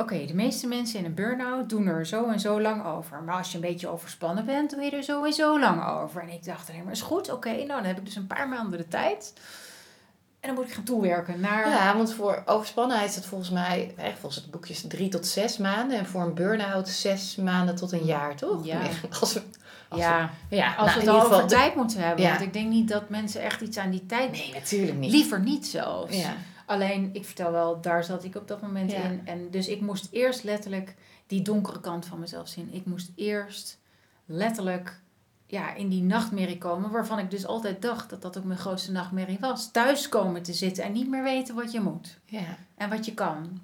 oké, 0.00 0.24
de 0.26 0.34
meeste 0.34 0.66
mensen 0.66 0.98
in 0.98 1.04
een 1.04 1.14
burn-out 1.14 1.68
doen 1.68 1.86
er 1.86 2.06
zo 2.06 2.28
en 2.28 2.40
zo 2.40 2.60
lang 2.60 2.84
over. 2.86 3.22
Maar 3.22 3.36
als 3.36 3.48
je 3.50 3.54
een 3.54 3.60
beetje 3.60 3.88
overspannen 3.88 4.44
bent, 4.46 4.70
doe 4.70 4.82
je 4.82 4.90
er 4.90 5.02
zo 5.02 5.24
en 5.24 5.32
zo 5.32 5.60
lang 5.60 5.86
over. 5.88 6.22
En 6.22 6.28
ik 6.28 6.44
dacht 6.44 6.70
alleen 6.70 6.84
maar, 6.84 6.92
is 6.92 7.00
goed, 7.00 7.32
oké, 7.32 7.50
nou 7.50 7.66
dan 7.66 7.84
heb 7.84 7.98
ik 7.98 8.04
dus 8.04 8.16
een 8.16 8.26
paar 8.26 8.48
maanden 8.48 8.78
de 8.78 8.88
tijd. 8.88 9.32
En 10.40 10.48
dan 10.48 10.54
moet 10.58 10.68
ik 10.68 10.74
gaan 10.74 10.84
toewerken 10.84 11.40
naar... 11.40 11.68
Ja, 11.68 11.96
want 11.96 12.12
voor 12.12 12.42
overspannenheid 12.46 13.08
is 13.08 13.14
het 13.16 13.26
volgens 13.26 13.50
mij, 13.50 13.94
echt 13.96 14.18
volgens 14.18 14.42
het 14.42 14.50
boekje, 14.50 14.86
drie 14.86 15.08
tot 15.08 15.26
zes 15.26 15.56
maanden. 15.58 15.98
En 15.98 16.06
voor 16.06 16.22
een 16.22 16.34
burn-out 16.34 16.88
zes 16.88 17.36
maanden 17.36 17.74
tot 17.76 17.92
een 17.92 18.04
jaar, 18.04 18.36
toch? 18.36 18.64
Ja. 18.66 18.80
Als 19.20 19.32
we, 19.32 19.42
als 19.88 20.00
ja, 20.00 20.30
we- 20.48 20.56
ja 20.56 20.74
als 20.74 20.86
nou, 20.94 21.00
we 21.00 21.10
het 21.10 21.20
al 21.20 21.24
over 21.26 21.40
de- 21.48 21.54
tijd 21.54 21.74
moeten 21.74 22.00
hebben. 22.00 22.24
Ja. 22.24 22.30
Want 22.30 22.40
ik 22.42 22.52
denk 22.52 22.68
niet 22.68 22.88
dat 22.88 23.08
mensen 23.08 23.42
echt 23.42 23.60
iets 23.60 23.76
aan 23.78 23.90
die 23.90 24.06
tijd... 24.06 24.30
Nee, 24.30 24.50
natuurlijk 24.54 24.98
niet. 24.98 25.10
Liever 25.10 25.40
niet 25.40 25.66
zelfs. 25.66 26.16
Ja. 26.16 26.32
Alleen, 26.70 27.10
ik 27.12 27.24
vertel 27.24 27.52
wel, 27.52 27.80
daar 27.80 28.04
zat 28.04 28.24
ik 28.24 28.34
op 28.34 28.48
dat 28.48 28.60
moment 28.62 28.90
Ja. 28.90 29.02
in. 29.02 29.20
En 29.24 29.50
dus 29.50 29.68
ik 29.68 29.80
moest 29.80 30.08
eerst 30.10 30.44
letterlijk 30.44 30.94
die 31.26 31.42
donkere 31.42 31.80
kant 31.80 32.06
van 32.06 32.18
mezelf 32.18 32.48
zien. 32.48 32.68
Ik 32.72 32.84
moest 32.86 33.10
eerst 33.14 33.78
letterlijk 34.26 35.00
ja, 35.46 35.74
in 35.74 35.88
die 35.88 36.02
nachtmerrie 36.02 36.58
komen. 36.58 36.90
Waarvan 36.90 37.18
ik 37.18 37.30
dus 37.30 37.46
altijd 37.46 37.82
dacht 37.82 38.10
dat 38.10 38.22
dat 38.22 38.38
ook 38.38 38.44
mijn 38.44 38.58
grootste 38.58 38.92
nachtmerrie 38.92 39.38
was. 39.40 39.70
Thuis 39.70 40.08
komen 40.08 40.42
te 40.42 40.52
zitten 40.52 40.84
en 40.84 40.92
niet 40.92 41.08
meer 41.08 41.22
weten 41.22 41.54
wat 41.54 41.72
je 41.72 41.80
moet. 41.80 42.18
Ja. 42.24 42.56
En 42.76 42.88
wat 42.88 43.04
je 43.04 43.14
kan. 43.14 43.60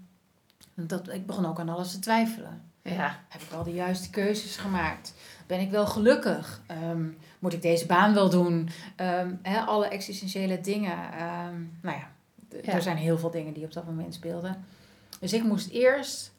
Dat, 0.75 1.09
ik 1.09 1.27
begon 1.27 1.47
ook 1.47 1.61
aan 1.61 1.69
alles 1.69 1.91
te 1.93 1.99
twijfelen. 1.99 2.63
Ja. 2.83 3.21
Heb 3.29 3.41
ik 3.43 3.53
al 3.53 3.63
de 3.65 3.73
juiste 3.73 4.11
keuzes 4.11 4.57
gemaakt? 4.57 5.15
Ben 5.47 5.61
ik 5.61 5.71
wel 5.71 5.87
gelukkig? 5.87 6.61
Ehm, 6.67 7.05
moet 7.39 7.53
ik 7.53 7.63
deze 7.63 7.87
baan 7.87 8.15
wel 8.15 8.31
doen? 8.31 8.69
Ehm, 8.97 9.35
alle 9.67 9.89
existentiële 9.89 10.61
dingen. 10.61 11.13
Ehm, 11.13 11.55
nou 11.83 11.97
ja, 11.97 12.15
Ja. 12.63 12.73
er 12.73 12.83
zijn 12.83 12.97
heel 12.97 13.19
veel 13.19 13.31
dingen 13.31 13.53
die 13.53 13.65
op 13.65 13.73
dat 13.73 13.85
moment 13.87 14.15
speelden. 14.15 14.65
Dus 15.21 15.33
ik 15.33 15.43
moest 15.45 15.71
eerst 15.71 16.33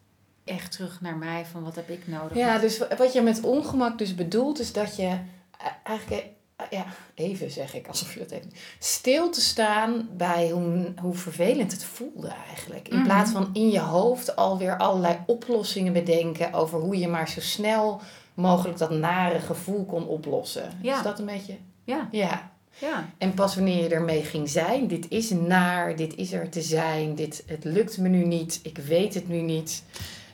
echt 0.43 0.71
terug 0.71 1.01
naar 1.01 1.15
mij 1.17 1.45
van 1.45 1.63
wat 1.63 1.75
heb 1.75 1.89
ik 1.89 2.07
nodig. 2.07 2.37
Ja, 2.37 2.57
dus 2.57 2.77
wat 2.97 3.13
je 3.13 3.21
met 3.21 3.41
ongemak 3.43 3.97
dus 3.97 4.15
bedoelt, 4.15 4.59
is 4.59 4.73
dat 4.73 4.95
je 4.95 5.03
eh, 5.07 5.67
eigenlijk, 5.83 6.25
eh, 6.55 6.65
ja, 6.69 6.85
even 7.15 7.51
zeg 7.51 7.73
ik 7.75 7.87
alsof 7.87 8.13
je 8.13 8.19
dat 8.19 8.31
even. 8.31 8.51
Stil 8.79 9.29
te 9.31 9.41
staan 9.41 10.09
bij 10.17 10.49
hoe, 10.49 10.93
hoe 11.01 11.13
vervelend 11.15 11.71
het 11.71 11.83
voelde 11.83 12.33
eigenlijk. 12.47 12.87
In 12.87 12.95
Mhm. 12.95 13.05
plaats 13.05 13.31
van 13.31 13.49
in 13.53 13.69
je 13.69 13.79
hoofd 13.79 14.35
alweer 14.35 14.77
allerlei 14.77 15.17
oplossingen 15.25 15.93
bedenken 15.93 16.53
over 16.53 16.79
hoe 16.79 16.97
je 16.97 17.07
maar 17.07 17.29
zo 17.29 17.39
snel 17.41 18.01
mogelijk 18.33 18.77
dat 18.77 18.89
nare 18.91 19.39
gevoel 19.39 19.85
kon 19.85 20.07
oplossen. 20.07 20.71
Ja. 20.81 20.97
Is 20.97 21.03
dat 21.03 21.19
een 21.19 21.25
beetje? 21.25 21.57
Ja, 21.83 22.07
Ja. 22.11 22.51
Ja. 22.79 23.09
En 23.17 23.33
pas 23.33 23.55
wanneer 23.55 23.83
je 23.83 23.89
ermee 23.89 24.23
ging 24.23 24.49
zijn, 24.49 24.87
dit 24.87 25.09
is 25.09 25.29
naar, 25.29 25.95
dit 25.95 26.15
is 26.15 26.31
er 26.33 26.49
te 26.49 26.61
zijn, 26.61 27.15
dit, 27.15 27.43
het 27.47 27.63
lukt 27.63 27.97
me 27.97 28.07
nu 28.07 28.25
niet, 28.25 28.59
ik 28.63 28.77
weet 28.77 29.13
het 29.13 29.27
nu 29.27 29.41
niet. 29.41 29.83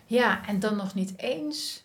Ja, 0.06 0.47
en 0.47 0.60
dan 0.60 0.75
nog 0.75 0.93
niet 0.93 1.13
eens. 1.17 1.84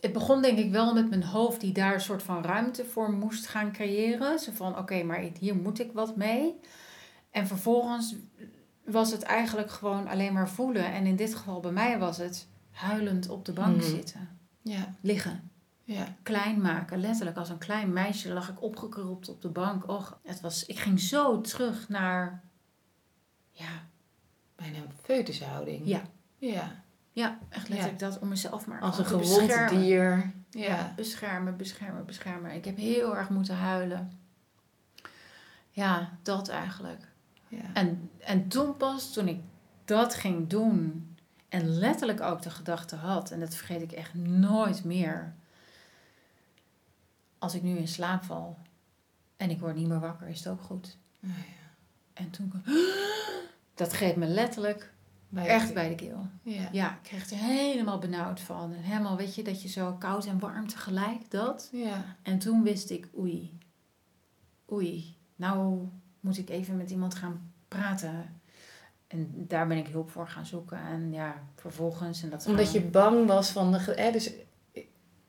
Het 0.00 0.12
begon 0.12 0.42
denk 0.42 0.58
ik 0.58 0.70
wel 0.70 0.94
met 0.94 1.08
mijn 1.08 1.22
hoofd 1.24 1.60
die 1.60 1.72
daar 1.72 1.94
een 1.94 2.00
soort 2.00 2.22
van 2.22 2.42
ruimte 2.44 2.84
voor 2.84 3.12
moest 3.12 3.46
gaan 3.46 3.72
creëren. 3.72 4.38
Zo 4.38 4.52
van, 4.54 4.78
oké, 4.78 5.02
maar 5.02 5.24
hier 5.38 5.56
moet 5.56 5.80
ik 5.80 5.92
wat 5.92 6.16
mee. 6.16 6.54
En 7.30 7.46
vervolgens 7.46 8.14
was 8.84 9.10
het 9.10 9.22
eigenlijk 9.22 9.70
gewoon 9.70 10.08
alleen 10.08 10.32
maar 10.32 10.48
voelen. 10.48 10.92
En 10.92 11.06
in 11.06 11.16
dit 11.16 11.34
geval 11.34 11.60
bij 11.60 11.70
mij 11.72 11.98
was 11.98 12.16
het 12.18 12.46
huilend 12.70 13.28
op 13.28 13.44
de 13.44 13.52
bank 13.52 13.76
Mhm. 13.76 13.86
zitten. 13.86 14.28
Ja, 14.62 14.94
Liggen. 15.00 15.50
Ja. 15.84 16.16
Klein 16.22 16.60
maken. 16.60 17.00
Letterlijk 17.00 17.36
als 17.36 17.48
een 17.48 17.58
klein 17.58 17.92
meisje 17.92 18.32
lag 18.32 18.48
ik 18.48 18.62
opgekropt 18.62 19.28
op 19.28 19.42
de 19.42 19.48
bank. 19.48 19.88
Och, 19.88 20.18
het 20.22 20.40
was, 20.40 20.66
ik 20.66 20.78
ging 20.78 21.00
zo 21.00 21.40
terug 21.40 21.88
naar... 21.88 22.42
Ja, 23.50 23.82
Bijna 24.56 24.76
een 24.76 24.92
foetushouding. 25.02 25.86
Ja. 25.86 26.02
Ja. 26.38 26.70
ja 27.12 27.38
echt 27.48 27.68
letterlijk 27.68 27.98
dat 27.98 28.18
om 28.18 28.28
mezelf 28.28 28.66
maar 28.66 28.80
Als 28.80 28.98
een 28.98 29.06
gewond 29.06 29.68
dier. 29.68 30.32
Ja, 30.50 30.64
Ja. 30.64 30.92
beschermen, 30.96 31.56
beschermen, 31.56 32.06
beschermen. 32.06 32.54
Ik 32.54 32.64
heb 32.64 32.76
heel 32.76 33.16
erg 33.16 33.28
moeten 33.28 33.56
huilen. 33.56 34.12
Ja, 35.70 36.10
dat 36.22 36.48
eigenlijk. 36.48 37.08
Ja. 37.48 37.72
En, 37.72 38.10
en 38.18 38.48
toen 38.48 38.76
pas, 38.76 39.12
toen 39.12 39.28
ik 39.28 39.40
dat 39.84 40.14
ging 40.14 40.48
doen 40.48 41.08
en 41.48 41.68
letterlijk 41.68 42.20
ook 42.20 42.42
de 42.42 42.50
gedachte 42.50 42.96
had, 42.96 43.30
en 43.30 43.40
dat 43.40 43.54
vergeet 43.54 43.82
ik 43.82 43.92
echt 43.92 44.14
nooit 44.14 44.84
meer. 44.84 45.34
Als 47.42 47.54
ik 47.54 47.62
nu 47.62 47.76
in 47.76 47.88
slaap 47.88 48.24
val 48.24 48.58
en 49.36 49.50
ik 49.50 49.60
word 49.60 49.74
niet 49.76 49.88
meer 49.88 50.00
wakker, 50.00 50.28
is 50.28 50.38
het 50.38 50.48
ook 50.48 50.62
goed. 50.62 50.96
Oh 51.24 51.30
ja. 51.30 51.70
En 52.12 52.30
toen, 52.30 52.52
dat 53.74 53.92
greep 53.92 54.16
me 54.16 54.26
letterlijk 54.26 54.92
Bij 55.28 55.46
echt 55.46 55.74
bij 55.74 55.88
de 55.88 55.94
keel. 55.94 56.26
Ja. 56.42 56.68
Ja, 56.72 56.90
ik 56.90 57.02
kreeg 57.02 57.30
er 57.30 57.36
helemaal 57.36 57.98
benauwd 57.98 58.40
van. 58.40 58.72
En 58.74 58.82
helemaal, 58.82 59.16
weet 59.16 59.34
je, 59.34 59.42
dat 59.44 59.62
je 59.62 59.68
zo 59.68 59.92
koud 59.92 60.26
en 60.26 60.38
warm 60.38 60.66
tegelijk, 60.68 61.30
dat. 61.30 61.68
Ja. 61.72 62.16
En 62.22 62.38
toen 62.38 62.62
wist 62.62 62.90
ik, 62.90 63.08
oei, 63.18 63.58
oei, 64.72 65.16
nou 65.36 65.88
moet 66.20 66.38
ik 66.38 66.50
even 66.50 66.76
met 66.76 66.90
iemand 66.90 67.14
gaan 67.14 67.52
praten. 67.68 68.40
En 69.06 69.46
daar 69.48 69.66
ben 69.66 69.76
ik 69.76 69.86
hulp 69.86 70.10
voor 70.10 70.28
gaan 70.28 70.46
zoeken. 70.46 70.78
En 70.78 71.12
ja, 71.12 71.42
vervolgens. 71.54 72.22
En 72.22 72.30
dat 72.30 72.46
Omdat 72.46 72.64
gaan- 72.68 72.72
je 72.74 72.80
bang 72.86 73.26
was 73.26 73.50
van 73.50 73.72
de... 73.72 73.78
Hè, 73.78 74.10
dus 74.12 74.30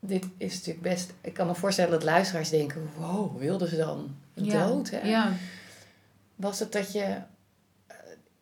dit 0.06 0.26
is 0.38 0.54
natuurlijk 0.54 0.82
best... 0.82 1.14
Ik 1.22 1.34
kan 1.34 1.48
me 1.48 1.56
voorstellen 1.56 1.92
dat 1.92 2.04
luisteraars 2.04 2.50
denken... 2.50 2.90
Wow, 2.98 3.38
wilden 3.38 3.68
ze 3.68 3.76
dan 3.76 4.16
ja, 4.34 4.68
dood? 4.68 4.90
Hè? 4.90 5.00
Ja, 5.08 5.32
Was 6.36 6.60
het 6.60 6.72
dat 6.72 6.92
je... 6.92 7.02
eh, 7.88 7.96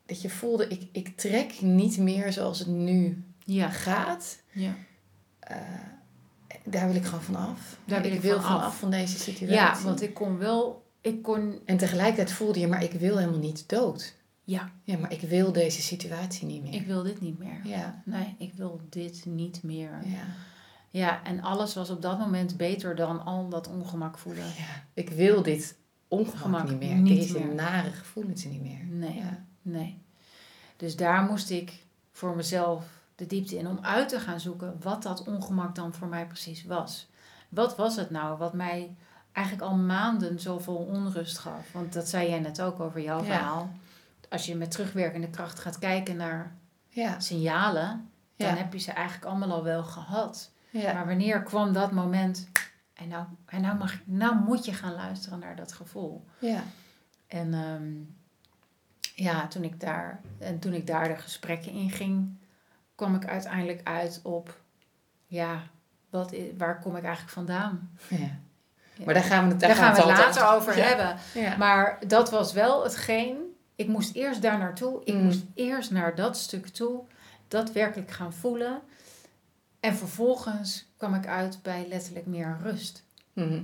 Dat 0.05 0.21
je 0.21 0.29
voelde, 0.29 0.67
ik, 0.67 0.87
ik 0.91 1.17
trek 1.17 1.61
niet 1.61 1.97
meer 1.97 2.33
zoals 2.33 2.59
het 2.59 2.67
nu 2.67 3.23
ja, 3.45 3.69
gaat. 3.69 4.37
ja. 4.51 4.75
Eh, 5.39 5.57
daar 6.63 6.87
wil 6.87 6.95
ik 6.95 7.05
gewoon 7.05 7.21
van 7.23 7.35
af. 7.35 7.77
Daar 7.85 8.01
wil 8.01 8.09
ik 8.11 8.15
ik 8.17 8.21
wil 8.21 8.33
van 8.41 8.43
van 8.43 8.55
af. 8.59 8.65
af 8.65 8.79
van 8.79 8.91
deze 8.91 9.17
situatie. 9.19 9.55
ja, 9.55 9.81
want 9.83 10.01
ik 10.01 10.13
kon 10.13 10.37
wel, 10.37 10.85
ik 11.01 11.21
kon, 11.21 11.59
En 11.65 11.77
tegelijkertijd 11.77 12.31
voelde 12.31 12.59
je, 12.59 12.67
maar 12.67 12.83
ik 12.83 12.91
wil 12.91 13.17
helemaal 13.17 13.39
niet 13.39 13.69
dood. 13.69 14.15
ja, 14.43 14.71
Ja, 14.83 14.97
maar 14.97 15.11
ik 15.13 15.21
wil 15.21 15.51
deze 15.51 15.81
situatie 15.81 16.47
niet 16.47 16.63
meer. 16.63 16.73
ik 16.73 16.85
wil 16.85 17.03
dit 17.03 17.21
niet 17.21 17.39
meer. 17.39 17.59
Ja, 17.63 18.01
Nee, 18.05 18.35
ik 18.37 18.53
wil 18.53 18.81
dit 18.89 19.25
niet 19.25 19.63
meer. 19.63 19.99
ja, 20.05 20.25
Ja, 20.93 21.23
en 21.23 21.41
alles 21.43 21.73
was 21.73 21.89
op 21.89 22.01
dat 22.01 22.19
moment 22.19 22.57
beter 22.57 22.95
dan 22.95 23.25
al 23.25 23.49
dat 23.49 23.67
ongemak 23.67 24.17
voelen. 24.17 24.45
ja. 24.45 24.83
Ik 24.93 25.09
wil 25.09 25.41
dit 25.43 25.77
ongemak 26.07 26.41
Gemak 26.41 26.69
niet 26.69 26.79
meer. 26.79 26.95
niet 26.95 27.15
deze 27.19 27.39
meer. 27.39 27.53
nare 27.55 27.89
gevoelens 27.91 28.43
niet 28.45 28.61
meer. 28.61 28.85
Nee. 28.85 29.15
Ja. 29.15 29.45
Nee. 29.61 30.01
Dus 30.77 30.95
daar 30.95 31.23
moest 31.23 31.49
ik 31.49 31.85
voor 32.11 32.35
mezelf 32.35 32.85
de 33.15 33.25
diepte 33.27 33.57
in 33.57 33.67
om 33.67 33.79
uit 33.81 34.09
te 34.09 34.19
gaan 34.19 34.39
zoeken 34.39 34.75
wat 34.81 35.03
dat 35.03 35.27
ongemak 35.27 35.75
dan 35.75 35.93
voor 35.93 36.07
mij 36.07 36.27
precies 36.27 36.65
was. 36.65 37.09
Wat 37.49 37.75
was 37.75 37.95
het 37.95 38.09
nou 38.09 38.37
wat 38.37 38.53
mij 38.53 38.95
eigenlijk 39.31 39.67
al 39.67 39.75
maanden 39.75 40.39
zoveel 40.39 40.75
onrust 40.75 41.37
gaf? 41.37 41.71
Want 41.73 41.93
dat 41.93 42.07
zei 42.09 42.29
jij 42.29 42.39
net 42.39 42.61
ook 42.61 42.79
over 42.79 43.01
jouw 43.01 43.19
Ja. 43.19 43.25
verhaal. 43.25 43.71
Als 44.29 44.45
je 44.45 44.55
met 44.55 44.71
terugwerkende 44.71 45.29
kracht 45.29 45.59
gaat 45.59 45.79
kijken 45.79 46.15
naar 46.15 46.55
Ja, 46.87 47.19
signalen, 47.19 48.09
dan 48.37 48.55
heb 48.55 48.73
je 48.73 48.79
ze 48.79 48.91
eigenlijk 48.91 49.25
allemaal 49.27 49.51
al 49.51 49.63
wel 49.63 49.83
gehad. 49.83 50.50
Ja. 50.71 50.93
Maar 50.93 51.05
wanneer 51.07 51.43
kwam 51.43 51.73
dat 51.73 51.91
moment? 51.91 52.49
En 52.93 53.07
nou, 53.07 53.25
en 53.45 53.61
nou, 53.61 53.77
mag, 53.77 53.93
nou 54.03 54.35
moet 54.35 54.65
je 54.65 54.73
gaan 54.73 54.93
luisteren 54.93 55.39
naar 55.39 55.55
dat 55.55 55.73
gevoel. 55.73 56.25
ja. 56.39 56.63
En 57.27 57.53
ehm, 57.53 57.91
ja, 59.15 59.47
toen 59.47 59.63
ik, 59.63 59.79
daar, 59.79 60.21
en 60.39 60.59
toen 60.59 60.73
ik 60.73 60.87
daar 60.87 61.07
de 61.07 61.15
gesprekken 61.15 61.71
in 61.71 61.89
ging, 61.89 62.37
kwam 62.95 63.15
ik 63.15 63.25
uiteindelijk 63.25 63.81
uit 63.83 64.19
op, 64.23 64.61
ja, 65.25 65.61
wat 66.09 66.35
waar 66.57 66.79
kom 66.79 66.95
ik 66.95 67.03
eigenlijk 67.03 67.33
vandaan? 67.33 67.91
ja. 68.07 68.17
Ja. 68.95 69.05
Maar 69.05 69.13
daar 69.13 69.23
gaan 69.23 69.45
we 69.45 69.51
het, 69.51 69.59
Daar 69.59 69.75
gaan 69.75 69.93
we 69.93 69.99
het 69.99 70.09
altijd 70.09 70.35
later 70.35 70.55
over 70.55 70.77
Ja. 70.77 70.83
hebben. 70.83 71.17
Ja. 71.33 71.57
Maar 71.57 71.97
dat 72.07 72.29
was 72.29 72.53
wel 72.53 72.83
hetgeen, 72.83 73.37
ik 73.75 73.87
moest 73.87 74.15
eerst 74.15 74.41
daar 74.41 74.57
naartoe, 74.57 75.01
ik 75.03 75.13
Mm. 75.13 75.23
moest 75.23 75.43
eerst 75.53 75.91
naar 75.91 76.15
dat 76.15 76.37
stuk 76.37 76.67
toe, 76.67 77.03
dat 77.47 77.71
werkelijk 77.71 78.11
gaan 78.11 78.33
voelen. 78.33 78.81
En 79.81 79.95
vervolgens 79.95 80.85
kwam 80.97 81.13
ik 81.13 81.27
uit 81.27 81.59
bij 81.61 81.85
letterlijk 81.87 82.25
meer 82.25 82.57
rust. 82.61 83.03
Mhm. 83.33 83.63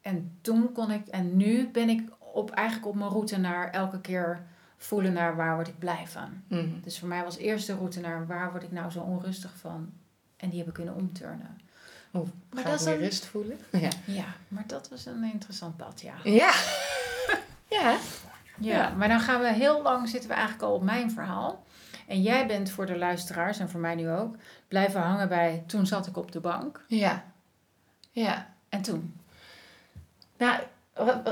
En 0.00 0.38
toen 0.40 0.72
kon 0.72 0.90
ik, 0.90 1.06
en 1.06 1.36
nu 1.36 1.68
ben 1.68 1.88
ik 1.88 2.08
op, 2.18 2.50
eigenlijk 2.50 2.88
op 2.88 2.94
mijn 2.94 3.10
route 3.10 3.38
naar 3.38 3.70
elke 3.70 4.00
keer 4.00 4.46
voelen 4.76 5.12
naar 5.12 5.36
waar 5.36 5.54
word 5.54 5.68
ik 5.68 5.78
blij 5.78 6.06
van. 6.06 6.42
Mhm. 6.46 6.80
Dus 6.82 6.98
voor 6.98 7.08
mij 7.08 7.24
was 7.24 7.36
eerst 7.36 7.66
de 7.66 7.74
route 7.74 8.00
naar 8.00 8.26
waar 8.26 8.50
word 8.50 8.62
ik 8.62 8.72
nou 8.72 8.90
zo 8.90 9.00
onrustig 9.00 9.56
van. 9.56 9.92
En 10.36 10.48
die 10.48 10.58
heb 10.58 10.68
ik 10.68 10.74
kunnen 10.74 10.94
omturnen. 10.94 11.60
Oh, 12.10 12.28
Maar 12.50 12.62
ga 12.62 12.70
dat 12.70 12.80
is 12.80 12.86
rust 12.86 13.24
voelen? 13.24 13.58
Ja. 13.72 13.88
Ja, 14.04 14.26
maar 14.48 14.64
dat 14.66 14.88
was 14.88 15.06
een 15.06 15.24
interessant 15.24 15.76
pad, 15.76 16.00
ja. 16.00 16.14
Ja. 16.24 16.54
ja. 17.80 17.98
Ja, 18.60 18.90
maar 18.90 19.08
dan 19.08 19.20
gaan 19.20 19.40
we 19.40 19.52
heel 19.52 19.82
lang 19.82 20.08
zitten 20.08 20.28
we 20.28 20.34
eigenlijk 20.34 20.64
al 20.64 20.74
op 20.74 20.82
mijn 20.82 21.10
verhaal. 21.10 21.64
En 22.08 22.22
jij 22.22 22.46
bent 22.46 22.70
voor 22.70 22.86
de 22.86 22.96
luisteraars 22.98 23.58
en 23.58 23.70
voor 23.70 23.80
mij 23.80 23.94
nu 23.94 24.10
ook 24.10 24.34
blijven 24.68 25.00
hangen 25.00 25.28
bij 25.28 25.64
toen 25.66 25.86
zat 25.86 26.06
ik 26.06 26.16
op 26.16 26.32
de 26.32 26.40
bank. 26.40 26.84
Ja. 26.86 27.24
Ja. 28.10 28.54
En 28.68 28.82
toen. 28.82 29.14
Nou, 30.38 30.60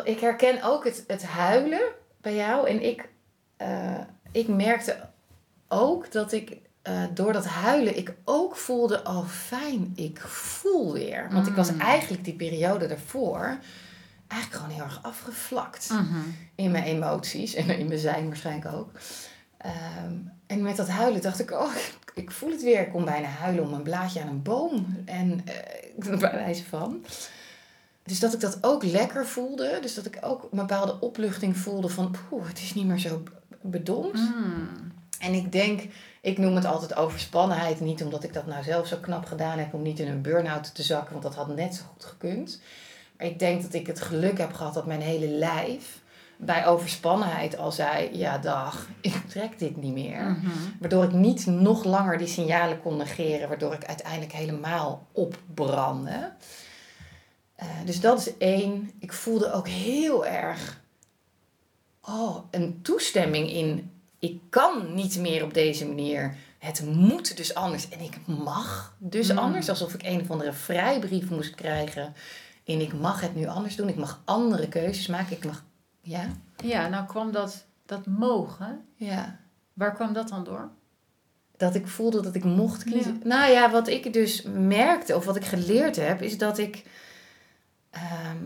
ik 0.04 0.20
herken 0.20 0.62
ook 0.62 0.84
het, 0.84 1.04
het 1.06 1.24
huilen 1.24 1.80
bij 2.20 2.34
jou. 2.34 2.68
En 2.68 2.82
ik, 2.82 3.08
eh, 3.56 4.00
ik 4.32 4.48
merkte 4.48 4.96
ook 5.68 6.12
dat 6.12 6.32
ik 6.32 6.56
eh, 6.82 7.02
door 7.14 7.32
dat 7.32 7.46
huilen 7.46 7.96
ik 7.96 8.14
ook 8.24 8.56
voelde, 8.56 9.00
oh 9.04 9.28
fijn, 9.28 9.92
ik 9.94 10.20
voel 10.20 10.92
weer. 10.92 11.28
Want 11.32 11.46
ik 11.46 11.54
was 11.54 11.70
Mm. 11.72 11.80
eigenlijk 11.80 12.24
die 12.24 12.34
periode 12.34 12.86
daarvoor 12.86 13.58
eigenlijk 14.28 14.62
gewoon 14.62 14.76
heel 14.76 14.84
erg 14.84 15.02
afgevlakt 15.02 15.90
Mhm. 15.90 16.18
in 16.54 16.70
mijn 16.70 16.84
emoties 16.84 17.54
en 17.54 17.78
in 17.78 17.86
mijn 17.86 18.00
zijn 18.00 18.26
waarschijnlijk 18.26 18.74
ook. 18.74 18.90
Ehm, 19.66 20.14
en 20.46 20.62
met 20.62 20.76
dat 20.76 20.88
huilen 20.88 21.22
dacht 21.22 21.40
ik, 21.40 21.50
oh, 21.50 21.72
ik, 22.14 22.30
voel 22.30 22.50
het 22.50 22.62
weer. 22.62 22.80
Ik 22.80 22.90
kon 22.90 23.04
bijna 23.04 23.28
huilen 23.28 23.64
om 23.64 23.72
een 23.72 23.82
blaadje 23.82 24.20
aan 24.20 24.28
een 24.28 24.42
boom. 24.42 25.02
En 25.04 25.40
eh 25.44 26.08
bij 26.18 26.18
wijze 26.18 26.64
van. 26.64 27.04
Dus 28.04 28.20
dat 28.20 28.32
ik 28.32 28.40
dat 28.40 28.58
ook 28.60 28.82
lekker 28.82 29.26
voelde. 29.26 29.78
Dus 29.82 29.94
dat 29.94 30.06
ik 30.06 30.18
ook 30.20 30.42
een 30.42 30.58
bepaalde 30.58 31.00
opluchting 31.00 31.56
voelde 31.56 31.88
van, 31.88 32.16
poeh, 32.28 32.48
het 32.48 32.58
is 32.58 32.74
niet 32.74 32.86
meer 32.86 32.98
zo 32.98 33.22
bedompt. 33.60 34.18
Mm. 34.18 34.68
En 35.18 35.32
ik 35.32 35.52
denk, 35.52 35.82
ik 36.20 36.38
noem 36.38 36.54
het 36.54 36.64
altijd 36.64 36.96
overspannenheid. 36.96 37.80
Niet 37.80 38.02
omdat 38.02 38.24
ik 38.24 38.32
dat 38.32 38.46
nou 38.46 38.62
zelf 38.62 38.86
zo 38.86 38.96
knap 38.96 39.24
gedaan 39.24 39.58
heb 39.58 39.74
om 39.74 39.82
niet 39.82 39.98
in 39.98 40.08
een 40.08 40.22
burn-out 40.22 40.74
te 40.74 40.82
zakken, 40.82 41.10
want 41.10 41.22
dat 41.22 41.34
had 41.34 41.56
net 41.56 41.74
zo 41.74 41.82
goed 41.92 42.04
gekund. 42.04 42.60
Maar 43.16 43.26
ik 43.26 43.38
denk 43.38 43.62
dat 43.62 43.74
ik 43.74 43.86
het 43.86 44.00
geluk 44.00 44.38
heb 44.38 44.52
gehad 44.52 44.74
dat 44.74 44.86
mijn 44.86 45.00
hele 45.00 45.28
lijf 45.28 46.00
bij 46.36 46.66
overspannenheid 46.66 47.58
al 47.58 47.72
zei: 47.72 48.16
ja, 48.16 48.38
dag, 48.38 48.88
ik 49.00 49.22
trek 49.28 49.58
dit 49.58 49.76
niet 49.76 49.92
meer. 49.92 50.22
Mhm. 50.22 50.50
Waardoor 50.80 51.04
ik 51.04 51.12
niet 51.12 51.46
nog 51.46 51.84
langer 51.84 52.18
die 52.18 52.26
signalen 52.26 52.80
kon 52.82 52.96
negeren, 52.96 53.48
waardoor 53.48 53.72
ik 53.72 53.84
uiteindelijk 53.84 54.32
helemaal 54.32 55.06
opbrandde. 55.12 56.32
Eh, 57.54 57.66
dus 57.84 58.00
dat 58.00 58.18
is 58.18 58.36
één. 58.36 58.90
Ik 58.98 59.12
voelde 59.12 59.52
ook 59.52 59.68
heel 59.68 60.26
erg 60.26 60.80
oh, 62.02 62.36
een 62.50 62.82
toestemming 62.82 63.50
in. 63.50 63.90
Ik 64.18 64.40
kan 64.50 64.94
niet 64.94 65.18
meer 65.18 65.44
op 65.44 65.54
deze 65.54 65.86
manier. 65.86 66.36
Het 66.58 66.84
moet 66.86 67.36
dus 67.36 67.54
anders. 67.54 67.88
En 67.88 68.00
ik 68.00 68.18
mag 68.26 68.94
dus 68.98 69.32
Mm. 69.32 69.38
anders. 69.38 69.68
Alsof 69.68 69.94
ik 69.94 70.02
een 70.02 70.20
of 70.20 70.30
andere 70.30 70.52
vrijbrief 70.52 71.30
moest 71.30 71.54
krijgen. 71.54 72.14
En 72.64 72.80
ik 72.80 72.92
mag 72.92 73.20
het 73.20 73.34
nu 73.34 73.46
anders 73.46 73.76
doen. 73.76 73.88
Ik 73.88 73.96
mag 73.96 74.22
andere 74.24 74.68
keuzes 74.68 75.06
maken. 75.06 75.36
Ik 75.36 75.44
mag. 75.44 75.64
Ja? 76.06 76.26
Ja, 76.56 76.88
nou 76.88 77.06
kwam 77.06 77.32
dat, 77.32 77.66
dat 77.86 78.06
mogen. 78.06 78.84
Ja. 78.94 79.38
Waar 79.72 79.94
kwam 79.94 80.12
dat 80.12 80.28
dan 80.28 80.44
door? 80.44 80.70
dat 81.56 81.74
ik 81.74 81.88
voelde 81.88 82.20
dat 82.22 82.34
ik 82.34 82.44
mocht 82.44 82.84
kiezen. 82.84 83.20
Nou 83.24 83.52
ja, 83.52 83.70
wat 83.70 83.88
ik 83.88 84.12
dus 84.12 84.42
merkte, 84.52 85.16
of 85.16 85.24
wat 85.24 85.36
ik 85.36 85.44
geleerd 85.44 85.96
heb, 85.96 86.22
is 86.22 86.38
dat 86.38 86.58
ik 86.58 86.84
ehm, 87.90 88.44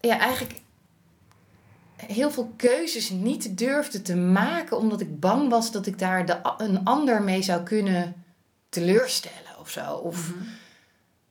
ja, 0.00 0.18
eigenlijk 0.18 0.60
heel 1.96 2.30
veel 2.30 2.52
keuzes 2.56 3.10
niet 3.10 3.58
durfde 3.58 4.02
te 4.02 4.16
maken, 4.16 4.76
omdat 4.78 5.00
ik 5.00 5.20
bang 5.20 5.48
was 5.50 5.72
dat 5.72 5.86
ik 5.86 5.98
daar 5.98 6.26
de, 6.26 6.54
een 6.58 6.84
ander 6.84 7.22
mee 7.22 7.42
zou 7.42 7.62
kunnen 7.62 8.24
teleurstellen 8.68 9.58
of 9.58 9.70
zo. 9.70 9.94
Of, 9.94 10.30
Mhm. 10.34 10.44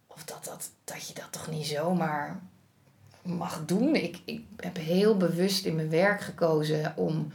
of 0.07 0.23
dat, 0.23 0.45
dat, 0.45 0.69
dat 0.83 1.07
je 1.07 1.13
dat 1.13 1.27
toch 1.31 1.49
niet 1.49 1.65
zomaar 1.65 2.41
mag 3.23 3.65
doen. 3.65 3.95
Ik, 3.95 4.19
ik 4.25 4.41
heb 4.57 4.77
heel 4.77 5.17
bewust 5.17 5.65
in 5.65 5.75
mijn 5.75 5.89
werk 5.89 6.21
gekozen 6.21 6.93
om. 6.95 7.31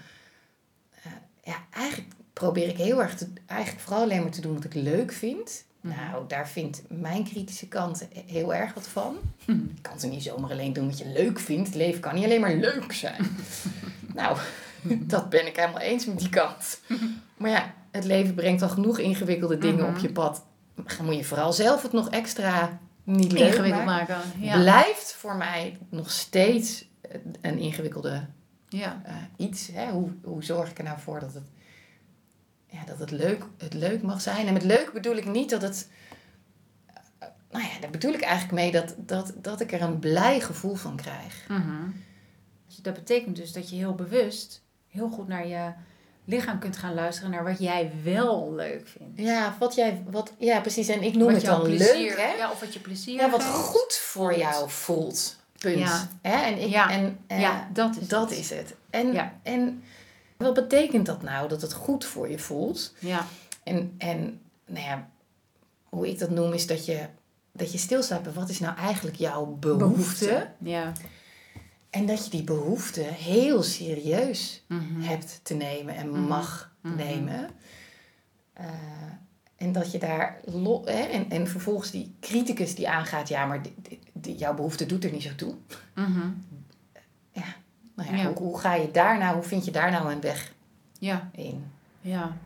eh, 1.03 1.13
ja, 1.45 1.57
eigenlijk 1.71 2.13
probeer 2.33 2.69
ik 2.69 2.77
heel 2.77 3.03
erg 3.03 3.15
te. 3.17 3.27
Eigenlijk 3.47 3.81
vooral 3.83 4.03
alleen 4.03 4.23
maar 4.23 4.31
te 4.31 4.41
doen 4.41 4.55
wat 4.55 4.65
ik 4.65 4.75
leuk 4.75 5.13
vind. 5.13 5.65
Mhm. 5.81 5.95
Nou, 5.97 6.25
daar 6.29 6.49
vindt 6.49 6.83
mijn 6.89 7.25
kritische 7.25 7.69
kant 7.69 8.09
heel 8.27 8.55
erg 8.55 8.75
wat 8.75 8.87
van. 8.89 9.17
Mhm. 9.45 9.59
Je 9.59 9.81
kan 9.83 10.01
ze 10.01 10.07
niet 10.07 10.23
zomaar 10.23 10.51
alleen 10.51 10.73
doen 10.73 10.87
wat 10.87 10.99
je 10.99 11.07
leuk 11.09 11.39
vindt. 11.39 11.67
Het 11.67 11.77
leven 11.77 12.01
kan 12.01 12.15
niet 12.15 12.25
alleen 12.25 12.41
maar 12.41 12.55
leuk 12.55 12.93
zijn. 12.93 13.27
nou, 14.15 14.39
dat 14.83 15.29
ben 15.31 15.47
ik 15.47 15.57
helemaal 15.57 15.81
eens 15.81 16.07
met 16.07 16.19
die 16.19 16.29
kant. 16.29 16.81
Maar 17.37 17.51
ja, 17.51 17.75
het 17.91 18.05
leven 18.05 18.35
brengt 18.35 18.63
al 18.63 18.69
genoeg 18.69 18.99
ingewikkelde 18.99 19.59
dingen 19.59 19.85
Mhm. 19.85 19.95
op 19.95 19.99
je 19.99 20.13
pad. 20.13 20.45
Dan 20.97 21.05
moet 21.07 21.17
je 21.17 21.25
vooral 21.25 21.53
zelf 21.53 21.83
het 21.83 21.93
nog 21.93 22.09
extra 22.11 22.79
niet 23.09 23.33
leuk 23.33 23.41
Ingewikkeld 23.53 23.85
maken. 23.85 24.17
maken. 24.17 24.41
Ja. 24.45 24.61
Blijft 24.61 25.13
voor 25.13 25.37
mij 25.37 25.79
nog 25.91 26.11
steeds 26.11 26.89
een 27.41 27.59
ingewikkelde 27.59 28.27
ja. 28.69 29.01
eh, 29.05 29.15
iets. 29.37 29.69
Hè? 29.73 29.91
Hoe, 29.91 30.11
hoe 30.23 30.45
zorg 30.45 30.71
ik 30.71 30.79
er 30.79 30.85
nou 30.85 30.99
voor 31.01 31.21
dat 31.21 31.35
het, 31.35 31.47
ja, 32.67 32.85
dat 32.85 32.99
het, 32.99 33.11
leuk, 33.11 33.45
het 33.59 33.75
leuk 33.75 34.03
mag 34.03 34.21
zijn? 34.21 34.47
En 34.47 34.53
met 34.53 34.65
leuk 34.65 34.93
bedoel 34.93 35.17
ik 35.17 35.27
niet 35.27 35.51
dat 35.51 35.63
het. 35.63 35.91
eh, 37.19 37.29
nou 37.51 37.65
ja, 37.65 37.81
daar 37.81 37.91
bedoel 37.91 38.13
ik 38.13 38.21
eigenlijk 38.23 38.53
mee 38.53 38.73
dat, 38.73 38.95
dat, 38.99 39.33
dat 39.37 39.61
ik 39.61 39.73
er 39.73 39.83
een 39.83 39.99
blij 39.99 40.41
gevoel 40.41 40.75
van 40.75 40.97
krijg. 40.97 41.45
Mhm. 41.49 41.91
Dus 42.67 42.77
Dat 42.77 42.95
betekent 42.95 43.37
dus 43.37 43.53
dat 43.53 43.71
je 43.71 43.77
heel 43.77 43.95
bewust 43.95 44.63
heel 44.89 45.11
goed 45.11 45.29
naar 45.29 45.47
je 45.47 45.73
lichaam 46.29 46.59
kunt 46.59 46.77
gaan 46.77 46.95
luisteren 46.95 47.31
naar 47.31 47.45
wat 47.45 47.59
jij 47.59 47.93
wel 48.03 48.53
leuk 48.55 48.89
vindt. 48.89 49.19
Ja, 49.21 49.57
wat 49.59 49.75
jij, 49.75 50.03
wat, 50.11 50.33
ja 50.39 50.61
precies. 50.61 50.89
En 50.89 51.03
ik 51.03 51.15
noem 51.15 51.27
Wat 51.27 51.37
het 51.37 51.45
dan 51.45 51.63
plezier- 51.63 51.87
leuk, 51.95 52.17
hè? 52.21 52.33
Ja, 52.33 52.51
of 52.51 52.61
wat 52.61 52.73
je 52.73 52.81
plezier 52.81 53.15
Ja, 53.15 53.31
wat 53.31 53.45
goed 53.45 53.93
voor 53.95 54.39
jou 54.39 54.71
voelt. 54.71 55.37
Punt. 55.59 55.79
Ja. 55.79 56.09
Hè? 56.23 56.37
En, 56.45 56.59
ik, 56.63 56.69
Ja. 56.69 56.91
en 56.91 57.19
eh, 57.27 57.41
Ja, 57.41 57.69
dat 57.73 57.97
is 58.01 58.09
dat 58.09 58.31
het. 58.31 58.39
is 58.39 58.51
het. 58.51 58.75
En, 58.91 59.13
Ja. 59.13 59.33
en 59.43 59.83
wat 60.37 60.55
betekent 60.55 61.07
dat 61.07 61.23
nou, 61.23 61.49
dat 61.49 61.63
het 61.63 61.73
goed 61.73 62.05
voor 62.05 62.31
je 62.31 62.39
voelt? 62.39 62.95
Ja. 62.99 63.27
En, 63.63 63.95
en 63.99 64.41
nou 64.67 64.85
ja, 64.87 65.09
hoe 65.89 66.09
ik 66.09 66.19
dat 66.19 66.31
noem 66.31 66.53
is 66.53 66.67
dat 66.67 66.87
je, 66.87 67.07
dat 67.53 67.73
je 67.73 67.79
stilstaat 67.79 68.23
bij 68.23 68.33
wat 68.33 68.49
is 68.49 68.59
nou 68.61 68.77
eigenlijk 68.77 69.17
jouw 69.17 69.45
behoefte. 69.61 70.47
Ja. 70.59 70.93
En 71.91 72.07
dat 72.07 72.25
je 72.25 72.31
die 72.31 72.45
behoefte 72.45 73.01
heel 73.01 73.63
serieus 73.63 74.65
Mhm. 74.69 75.01
hebt 75.01 75.41
te 75.43 75.55
nemen 75.55 75.95
en 75.97 76.11
Mhm. 76.11 76.21
mag 76.21 76.75
Mhm. 76.81 76.97
nemen. 76.97 77.51
Eh, 78.53 78.67
en 79.57 79.73
dat 79.73 79.93
je 79.93 79.99
daar... 79.99 80.41
Hè, 80.85 80.93
en, 81.03 81.31
en 81.31 81.47
vervolgens 81.49 81.91
die 81.91 82.15
criticus 82.21 82.75
die 82.75 82.89
aangaat... 82.89 83.29
Ja, 83.29 83.47
maar 83.47 83.63
die, 83.63 83.75
die- 83.83 84.01
die- 84.13 84.37
jouw 84.37 84.55
behoefte 84.55 84.87
doet 84.87 85.05
er 85.05 85.13
niet 85.13 85.23
zo 85.23 85.35
toe. 85.35 85.55
Mhm. 85.95 86.19
Nou 87.95 88.11
ja, 88.11 88.17
Ja. 88.17 88.27
Hoe, 88.27 88.37
hoe 88.37 88.59
ga 88.59 88.75
je 88.75 88.91
daar 88.91 89.19
nou... 89.19 89.35
Hoe 89.35 89.43
vind 89.43 89.65
je 89.65 89.71
daar 89.71 89.91
nou 89.91 90.13
een 90.13 90.21
weg 90.21 90.53
Ja. 90.99 91.31
in? 91.33 91.65
Ja. 92.01 92.37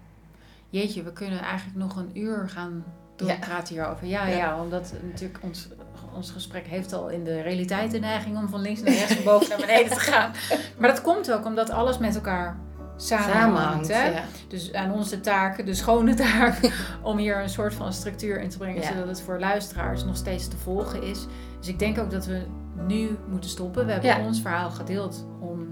Jeetje, 0.70 1.02
we 1.02 1.12
kunnen 1.12 1.40
eigenlijk 1.40 1.78
nog 1.78 1.96
een 1.96 2.18
uur 2.18 2.48
gaan 2.48 2.84
Ja. 3.16 3.26
doorpraten 3.26 3.74
hierover. 3.74 4.06
Ja, 4.06 4.26
ja, 4.26 4.36
Ja. 4.36 4.62
omdat 4.62 4.92
natuurlijk 5.02 5.42
ons, 5.42 5.68
ons 6.14 6.30
gesprek 6.30 6.66
heeft 6.66 6.92
al 6.92 7.08
in 7.08 7.24
de 7.24 7.40
realiteit 7.40 7.90
de 7.90 7.98
neiging 7.98 8.36
om 8.38 8.48
van 8.48 8.60
links 8.60 8.80
naar 8.82 8.92
rechts, 8.94 9.14
van 9.14 9.24
boven 9.24 9.48
naar 9.48 9.58
beneden 9.58 9.92
te 9.92 10.00
gaan. 10.00 10.30
Maar 10.78 10.88
dat 10.88 11.02
komt 11.02 11.32
ook 11.32 11.44
omdat 11.44 11.70
alles 11.70 11.98
met 11.98 12.14
elkaar 12.14 12.56
samenhangt. 12.96 13.88
hè? 13.88 14.06
ja. 14.08 14.22
Dus 14.48 14.72
aan 14.72 14.92
onze 14.92 15.20
taak, 15.20 15.66
de 15.66 15.74
schone 15.74 16.14
taak, 16.14 16.70
om 17.02 17.18
hier 17.18 17.42
een 17.42 17.48
soort 17.48 17.74
van 17.74 17.92
structuur 17.92 18.40
in 18.40 18.48
te 18.48 18.58
brengen, 18.58 18.82
Ja. 18.82 18.88
zodat 18.88 19.06
het 19.08 19.20
voor 19.20 19.38
luisteraars 19.38 20.04
nog 20.04 20.16
steeds 20.16 20.48
te 20.48 20.56
volgen 20.56 21.02
is. 21.02 21.26
Dus 21.58 21.68
ik 21.68 21.78
denk 21.78 21.98
ook 21.98 22.10
dat 22.10 22.26
we 22.26 22.42
nu 22.86 23.18
moeten 23.28 23.50
stoppen. 23.50 23.86
We 23.86 23.92
hebben 23.92 24.10
Ja. 24.10 24.24
ons 24.26 24.40
verhaal 24.40 24.70
gedeeld 24.70 25.26
om, 25.40 25.68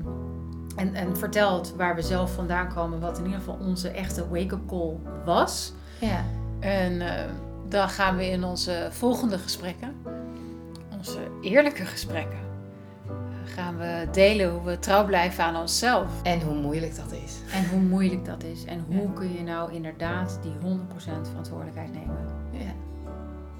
en, 0.77 0.95
en 0.95 1.17
verteld 1.17 1.75
waar 1.77 1.95
we 1.95 2.03
zelf 2.03 2.35
vandaan 2.35 2.75
komen, 2.75 3.01
wat 3.01 3.19
in 3.19 3.25
ieder 3.25 3.39
geval 3.39 3.59
onze 3.61 3.89
echte 3.89 4.29
wake-up 4.29 4.67
call 4.67 4.97
was. 5.25 5.73
ja. 5.99 6.25
En 6.61 7.01
eh, 7.01 7.25
dan 7.69 7.89
gaan 7.89 8.17
we 8.17 8.31
in 8.31 8.45
onze 8.45 8.89
volgende 8.91 9.39
gesprekken, 9.39 9.95
onze 11.01 11.19
eerlijke 11.43 11.85
gesprekken, 11.85 12.39
gaan 13.45 13.79
we 13.79 14.09
delen 14.13 14.51
hoe 14.51 14.63
we 14.65 14.79
trouw 14.79 15.05
blijven 15.05 15.45
aan 15.45 15.57
onszelf. 15.57 16.07
En 16.23 16.41
hoe 16.41 16.55
moeilijk 16.55 16.97
dat 16.97 17.13
is. 17.25 17.35
En 17.53 17.69
hoe 17.71 17.81
moeilijk 17.81 18.25
dat 18.25 18.43
is. 18.43 18.65
En 18.65 18.85
hoe 18.89 19.03
Ja. 19.03 19.11
kun 19.15 19.33
je 19.33 19.43
nou 19.43 19.73
inderdaad 19.73 20.39
die 20.43 20.53
100% 20.63 21.29
verantwoordelijkheid 21.29 21.93
nemen. 21.93 22.17
Ja. 22.53 22.73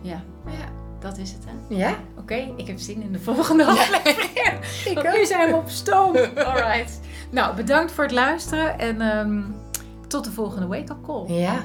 Ja, 0.01 0.23
Ja. 0.47 0.69
dat 0.99 1.19
is 1.19 1.33
het 1.33 1.45
hè. 1.47 1.75
Ja? 1.77 1.95
Oké, 2.19 2.53
ik 2.57 2.67
heb 2.67 2.79
zin 2.79 3.03
in 3.03 3.13
de 3.13 3.21
volgende 3.21 3.65
aflevering. 3.71 4.59
Ik 4.85 4.95
Want 5.03 5.17
nu 5.17 5.25
zijn 5.27 5.51
we 5.51 5.57
op 5.57 5.69
stoom. 5.69 6.17
Alright. 6.37 7.01
Nou, 7.31 7.57
bedankt 7.57 7.93
voor 7.93 8.05
het 8.05 8.13
luisteren 8.13 8.79
en 8.79 9.01
ehm, 9.01 9.41
tot 10.07 10.25
de 10.25 10.31
volgende 10.31 10.67
wake-up 10.67 11.03
call. 11.07 11.27
Ja. 11.27 11.61